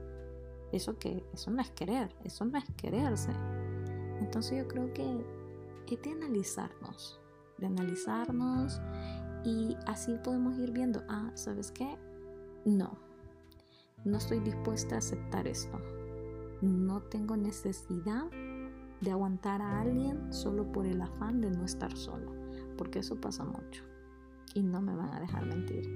Eso 0.72 0.98
que 0.98 1.24
eso 1.32 1.50
no 1.50 1.62
es 1.62 1.70
querer, 1.70 2.14
eso 2.22 2.44
no 2.44 2.58
es 2.58 2.66
quererse. 2.76 3.32
Entonces 4.20 4.58
yo 4.58 4.68
creo 4.68 4.92
que 4.92 5.24
es 5.88 6.02
de 6.02 6.10
analizarnos, 6.10 7.18
de 7.58 7.66
analizarnos 7.66 8.80
y 9.44 9.76
así 9.86 10.16
podemos 10.22 10.58
ir 10.58 10.72
viendo, 10.72 11.02
ah, 11.08 11.30
¿sabes 11.34 11.70
qué? 11.72 11.96
No, 12.64 12.98
no 14.04 14.18
estoy 14.18 14.40
dispuesta 14.40 14.96
a 14.96 14.98
aceptar 14.98 15.46
esto. 15.46 15.78
No 16.62 17.02
tengo 17.02 17.36
necesidad 17.36 18.24
de 19.00 19.10
aguantar 19.10 19.62
a 19.62 19.80
alguien 19.80 20.32
solo 20.32 20.72
por 20.72 20.86
el 20.86 21.00
afán 21.00 21.40
de 21.40 21.50
no 21.50 21.64
estar 21.64 21.96
solo, 21.96 22.32
porque 22.76 23.00
eso 23.00 23.20
pasa 23.20 23.44
mucho 23.44 23.84
y 24.54 24.62
no 24.62 24.80
me 24.80 24.94
van 24.94 25.12
a 25.12 25.20
dejar 25.20 25.46
mentir. 25.46 25.88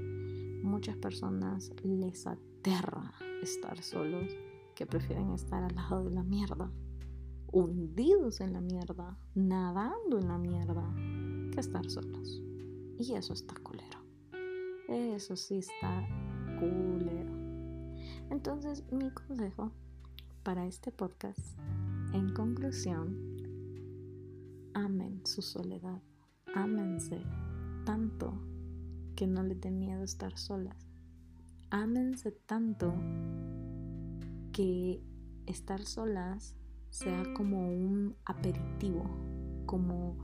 Muchas 0.62 0.96
personas 0.96 1.73
les 1.83 2.27
aterra 2.27 3.12
estar 3.42 3.83
solos, 3.83 4.37
que 4.75 4.87
prefieren 4.87 5.31
estar 5.31 5.62
al 5.62 5.75
lado 5.75 6.05
de 6.05 6.11
la 6.11 6.23
mierda 6.23 6.70
hundidos 7.53 8.40
en 8.40 8.53
la 8.53 8.61
mierda, 8.61 9.16
nadando 9.35 10.18
en 10.18 10.29
la 10.29 10.38
mierda, 10.38 10.88
estar 11.61 11.88
solos. 11.88 12.42
Y 12.99 13.14
eso 13.14 13.33
está 13.33 13.55
culero. 13.62 13.99
Eso 14.88 15.37
sí 15.37 15.59
está 15.59 16.07
culero. 16.59 17.33
Entonces, 18.31 18.85
mi 18.90 19.11
consejo 19.11 19.70
para 20.42 20.66
este 20.66 20.90
podcast, 20.90 21.59
en 22.12 22.33
conclusión, 22.33 23.16
amen 24.75 25.20
su 25.25 25.42
soledad. 25.42 26.03
Ámense 26.55 27.23
tanto 27.85 28.33
que 29.16 29.27
no 29.27 29.42
les 29.42 29.61
dé 29.61 29.70
miedo 29.70 30.03
estar 30.03 30.37
solas. 30.38 30.88
Ámense 31.70 32.33
tanto 32.33 32.92
que 34.53 35.03
estar 35.46 35.83
solas 35.85 36.57
sea 36.90 37.23
como 37.35 37.68
un 37.68 38.16
aperitivo, 38.25 39.05
como, 39.66 40.16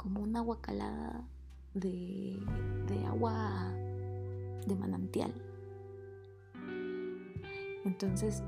como 0.00 0.22
una 0.22 0.40
guacalada 0.40 1.28
de, 1.74 2.40
de 2.86 3.04
agua 3.04 3.70
de 4.66 4.74
manantial. 4.74 5.30
Entonces, 7.84 8.42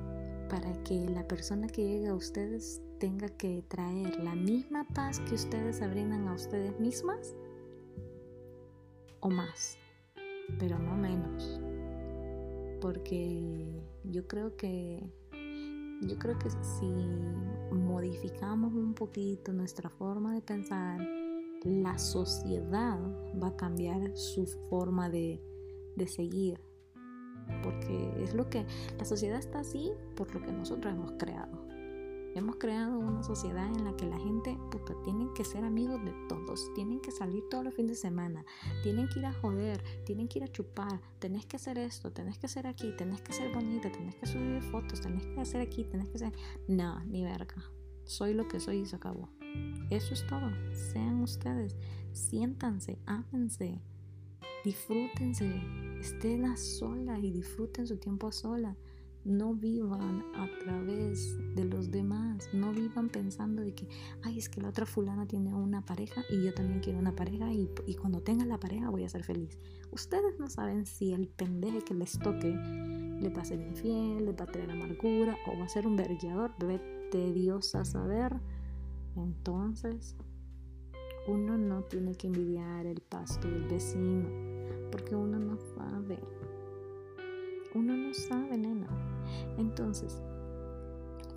para 0.48 0.72
que 0.82 1.10
la 1.10 1.28
persona 1.28 1.66
que 1.66 1.82
llegue 1.82 2.08
a 2.08 2.14
ustedes 2.14 2.80
tenga 2.98 3.28
que 3.28 3.62
traer 3.68 4.18
la 4.24 4.34
misma 4.34 4.86
paz 4.94 5.20
que 5.20 5.34
ustedes 5.34 5.78
brindan 5.90 6.26
a 6.26 6.32
ustedes 6.32 6.80
mismas 6.80 7.34
o 9.20 9.28
más, 9.28 9.76
pero 10.58 10.78
no 10.78 10.96
menos. 10.96 11.60
Porque 12.80 13.84
yo 14.04 14.26
creo 14.26 14.56
que 14.56 15.02
yo 16.00 16.18
creo 16.18 16.38
que 16.38 16.48
si 16.50 16.86
modificamos 17.74 18.72
un 18.72 18.94
poquito 18.94 19.52
nuestra 19.52 19.90
forma 19.90 20.34
de 20.34 20.40
pensar, 20.40 21.21
la 21.64 21.98
sociedad 21.98 22.98
va 23.42 23.48
a 23.48 23.57
cambiar 23.57 24.16
su 24.16 24.46
forma 24.68 25.09
de, 25.09 25.42
de 25.96 26.07
seguir. 26.07 26.61
Porque 27.62 28.22
es 28.22 28.35
lo 28.35 28.48
que 28.48 28.66
la 28.98 29.05
sociedad 29.05 29.38
está 29.38 29.61
así 29.61 29.92
por 30.16 30.33
lo 30.35 30.40
que 30.42 30.53
nosotros 30.53 30.92
hemos 30.92 31.12
creado. 31.12 31.72
Hemos 32.35 32.57
creado 32.57 32.98
una 32.98 33.22
sociedad 33.22 33.66
en 33.66 33.85
la 33.85 33.94
que 33.94 34.07
la 34.07 34.18
gente 34.18 34.57
puta, 34.70 34.94
tienen 35.05 35.35
que 35.35 35.44
ser 35.44 35.64
amigos 35.64 36.03
de 36.03 36.14
todos, 36.31 36.72
tienen 36.75 36.98
que 37.01 37.11
salir 37.11 37.42
todos 37.51 37.62
los 37.62 37.75
fines 37.75 37.90
de 37.90 37.96
semana, 37.96 38.46
tienen 38.83 39.07
que 39.09 39.18
ir 39.18 39.27
a 39.27 39.35
joder, 39.35 39.83
tienen 40.07 40.29
que 40.29 40.38
ir 40.38 40.44
a 40.44 40.48
chupar, 40.48 40.98
tenés 41.18 41.44
que 41.44 41.57
hacer 41.57 41.77
esto, 41.77 42.11
tenés 42.11 42.38
que 42.38 42.46
hacer 42.46 42.66
aquí, 42.66 42.90
tenés 42.96 43.20
que 43.20 43.35
ser 43.35 43.53
bonita, 43.53 43.92
tenés 43.92 44.14
que 44.14 44.27
subir 44.27 44.62
fotos, 44.62 45.03
tenés 45.03 45.27
que 45.27 45.40
hacer 45.40 45.61
aquí, 45.61 45.85
tenés 45.85 46.09
que 46.09 46.16
hacer... 46.16 46.33
No, 46.68 47.05
ni 47.05 47.22
verga. 47.22 47.70
Soy 48.05 48.33
lo 48.33 48.48
que 48.48 48.61
soy 48.61 48.79
y 48.79 48.87
se 48.87 48.96
acabó. 48.96 49.29
Eso 49.90 50.14
es 50.14 50.26
todo. 50.26 50.50
Sean 50.72 51.20
ustedes, 51.20 51.76
siéntanse, 52.12 52.98
ámense, 53.06 53.80
disfrútense, 54.64 55.50
estén 56.00 56.44
a 56.44 56.56
solas 56.56 57.22
y 57.22 57.30
disfruten 57.30 57.86
su 57.86 57.96
tiempo 57.96 58.28
a 58.28 58.32
solas 58.32 58.76
no 59.24 59.54
vivan 59.54 60.24
a 60.34 60.48
través 60.58 61.36
de 61.54 61.64
los 61.64 61.90
demás, 61.90 62.48
no 62.52 62.72
vivan 62.72 63.08
pensando 63.08 63.62
de 63.62 63.74
que, 63.74 63.88
ay, 64.22 64.38
es 64.38 64.48
que 64.48 64.60
la 64.60 64.68
otra 64.68 64.84
fulana 64.84 65.26
tiene 65.26 65.54
una 65.54 65.84
pareja 65.84 66.24
y 66.28 66.42
yo 66.42 66.52
también 66.52 66.80
quiero 66.80 66.98
una 66.98 67.14
pareja 67.14 67.52
y, 67.52 67.68
cuando 68.00 68.20
tenga 68.20 68.44
la 68.44 68.58
pareja 68.58 68.90
voy 68.90 69.04
a 69.04 69.08
ser 69.08 69.22
feliz. 69.22 69.58
Ustedes 69.92 70.38
no 70.38 70.48
saben 70.48 70.86
si 70.86 71.12
el 71.12 71.28
pendeje 71.28 71.82
que 71.82 71.94
les 71.94 72.18
toque 72.18 72.48
le 72.48 73.28
va 73.28 73.42
a 73.42 73.54
infiel, 73.54 74.24
le 74.24 74.32
va 74.32 74.44
a 74.44 74.48
traer 74.48 74.70
amargura 74.70 75.36
o 75.46 75.58
va 75.58 75.64
a 75.64 75.68
ser 75.68 75.86
un 75.86 75.96
vergueador, 75.96 76.52
vete 76.58 77.32
Dios 77.32 77.74
a 77.74 77.84
saber. 77.84 78.40
Entonces, 79.16 80.16
uno 81.27 81.57
no 81.57 81.85
tiene 81.85 82.14
que 82.14 82.27
envidiar 82.27 82.87
el 82.87 83.01
pasto 83.01 83.48
del 83.48 83.64
vecino, 83.68 84.29
porque 84.90 85.14
uno 85.14 85.38
no 85.38 85.57
sabe. 85.77 86.18
Uno 87.75 87.96
no 87.96 88.12
sabe, 88.14 88.59
nena. 88.59 88.88
Entonces, 89.59 90.20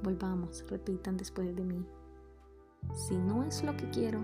volvamos, 0.01 0.65
repitan 0.69 1.17
después 1.17 1.55
de 1.55 1.63
mí. 1.63 1.85
Si 2.93 3.17
no 3.17 3.43
es 3.43 3.63
lo 3.63 3.75
que 3.75 3.89
quiero, 3.89 4.21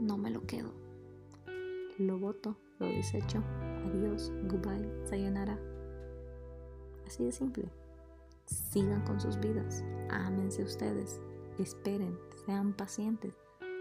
no 0.00 0.16
me 0.16 0.30
lo 0.30 0.46
quedo. 0.46 0.72
Lo 1.98 2.18
voto, 2.18 2.56
lo 2.78 2.86
desecho. 2.86 3.42
Adiós, 3.86 4.32
goodbye, 4.44 4.88
sayonara. 5.06 5.58
Así 7.06 7.24
de 7.24 7.32
simple. 7.32 7.68
Sigan 8.44 9.02
con 9.04 9.20
sus 9.20 9.38
vidas. 9.40 9.82
Ámense 10.10 10.62
ustedes. 10.62 11.20
Esperen, 11.58 12.18
sean 12.46 12.72
pacientes. 12.72 13.34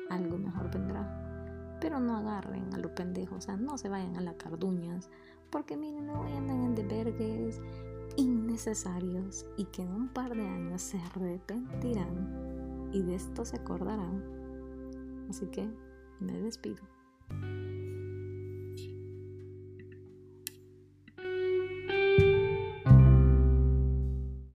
Algo 0.10 0.38
mejor 0.38 0.72
vendrá. 0.72 1.78
Pero 1.80 2.00
no 2.00 2.18
agarren 2.18 2.74
a 2.74 2.78
lo 2.78 2.94
pendejo, 2.96 3.36
o 3.36 3.42
sea, 3.42 3.56
no 3.56 3.78
se 3.78 3.90
vayan 3.90 4.16
a 4.16 4.22
la 4.22 4.36
carduñas 4.36 5.10
porque 5.50 5.78
miren, 5.78 6.08
no 6.08 6.22
vayan 6.22 6.50
en 6.50 6.76
debergues 6.76 7.62
innecesarios 8.18 9.46
y 9.58 9.66
que 9.66 9.84
en 9.84 9.94
un 9.94 10.08
par 10.10 10.36
de 10.36 10.46
años 10.46 10.82
se 10.82 11.00
arrepentirán 11.00 12.90
y 12.92 13.02
de 13.04 13.16
esto 13.16 13.46
se 13.46 13.58
acordarán. 13.58 14.24
Así 15.30 15.46
que 15.48 15.70
me 16.20 16.40
despido. 16.40 16.97